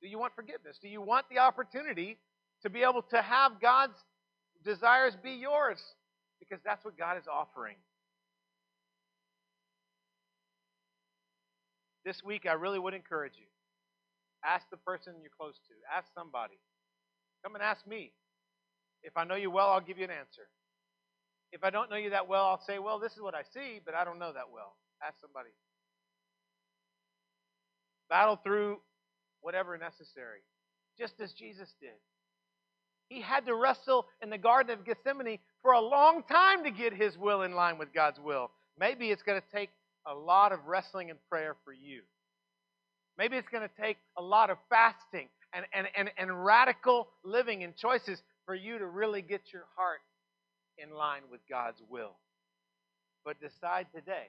do 0.00 0.08
you 0.08 0.18
want 0.18 0.34
forgiveness? 0.34 0.78
Do 0.80 0.88
you 0.88 1.02
want 1.02 1.26
the 1.30 1.38
opportunity 1.38 2.18
to 2.62 2.70
be 2.70 2.82
able 2.82 3.02
to 3.10 3.20
have 3.20 3.60
God's 3.60 3.96
desires 4.64 5.14
be 5.22 5.32
yours? 5.32 5.78
Because 6.40 6.58
that's 6.64 6.84
what 6.84 6.96
God 6.96 7.18
is 7.18 7.24
offering. 7.30 7.76
This 12.04 12.22
week, 12.24 12.46
I 12.48 12.52
really 12.52 12.78
would 12.78 12.94
encourage 12.94 13.32
you. 13.36 13.46
Ask 14.46 14.70
the 14.70 14.76
person 14.76 15.14
you're 15.20 15.30
close 15.36 15.58
to. 15.66 15.74
Ask 15.96 16.06
somebody. 16.14 16.58
Come 17.42 17.54
and 17.54 17.64
ask 17.64 17.86
me. 17.86 18.12
If 19.02 19.16
I 19.16 19.24
know 19.24 19.34
you 19.34 19.50
well, 19.50 19.70
I'll 19.70 19.80
give 19.80 19.98
you 19.98 20.04
an 20.04 20.10
answer. 20.10 20.48
If 21.52 21.64
I 21.64 21.70
don't 21.70 21.90
know 21.90 21.96
you 21.96 22.10
that 22.10 22.28
well, 22.28 22.44
I'll 22.44 22.62
say, 22.66 22.78
well, 22.78 22.98
this 22.98 23.12
is 23.12 23.20
what 23.20 23.34
I 23.34 23.42
see, 23.54 23.80
but 23.84 23.94
I 23.94 24.04
don't 24.04 24.18
know 24.18 24.32
that 24.32 24.50
well. 24.52 24.74
Ask 25.02 25.16
somebody. 25.20 25.50
Battle 28.08 28.38
through 28.42 28.78
whatever 29.40 29.76
necessary, 29.78 30.40
just 30.98 31.14
as 31.20 31.32
Jesus 31.32 31.72
did. 31.80 31.98
He 33.08 33.20
had 33.20 33.46
to 33.46 33.54
wrestle 33.54 34.06
in 34.22 34.30
the 34.30 34.38
Garden 34.38 34.76
of 34.76 34.84
Gethsemane 34.84 35.38
for 35.62 35.72
a 35.72 35.80
long 35.80 36.22
time 36.24 36.64
to 36.64 36.70
get 36.70 36.92
his 36.92 37.16
will 37.16 37.42
in 37.42 37.54
line 37.54 37.78
with 37.78 37.94
God's 37.94 38.18
will. 38.18 38.50
Maybe 38.78 39.10
it's 39.10 39.22
going 39.22 39.40
to 39.40 39.56
take 39.56 39.70
a 40.06 40.14
lot 40.14 40.52
of 40.52 40.66
wrestling 40.66 41.10
and 41.10 41.18
prayer 41.28 41.56
for 41.64 41.72
you. 41.72 42.02
Maybe 43.18 43.36
it's 43.36 43.48
going 43.48 43.66
to 43.66 43.82
take 43.82 43.96
a 44.16 44.22
lot 44.22 44.50
of 44.50 44.58
fasting 44.68 45.28
and, 45.52 45.64
and, 45.72 45.86
and, 45.96 46.10
and 46.18 46.44
radical 46.44 47.08
living 47.24 47.64
and 47.64 47.74
choices 47.76 48.20
for 48.44 48.54
you 48.54 48.78
to 48.78 48.86
really 48.86 49.22
get 49.22 49.40
your 49.52 49.64
heart 49.76 50.00
in 50.78 50.94
line 50.94 51.22
with 51.30 51.40
God's 51.48 51.80
will. 51.88 52.16
But 53.24 53.40
decide 53.40 53.86
today 53.94 54.28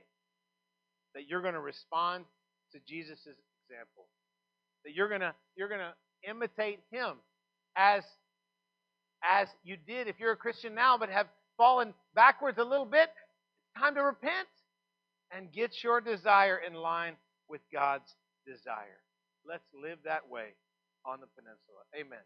that 1.13 1.27
you're 1.27 1.41
going 1.41 1.53
to 1.53 1.59
respond 1.59 2.25
to 2.71 2.79
Jesus' 2.87 3.19
example. 3.19 4.05
That 4.85 4.93
you're 4.93 5.09
going 5.09 5.21
to 5.21 5.33
you're 5.55 5.67
going 5.67 5.81
to 5.81 6.29
imitate 6.29 6.79
him 6.91 7.15
as 7.75 8.03
as 9.23 9.47
you 9.63 9.77
did 9.87 10.07
if 10.07 10.19
you're 10.19 10.31
a 10.31 10.37
Christian 10.37 10.73
now 10.73 10.97
but 10.97 11.09
have 11.09 11.27
fallen 11.57 11.93
backwards 12.15 12.57
a 12.57 12.63
little 12.63 12.85
bit. 12.85 13.09
Time 13.77 13.95
to 13.95 14.01
repent 14.01 14.47
and 15.31 15.51
get 15.51 15.83
your 15.83 16.01
desire 16.01 16.57
in 16.65 16.73
line 16.73 17.13
with 17.49 17.61
God's 17.71 18.09
desire. 18.47 19.03
Let's 19.45 19.67
live 19.75 19.99
that 20.05 20.29
way 20.29 20.55
on 21.05 21.19
the 21.21 21.27
peninsula. 21.35 21.83
Amen. 21.95 22.23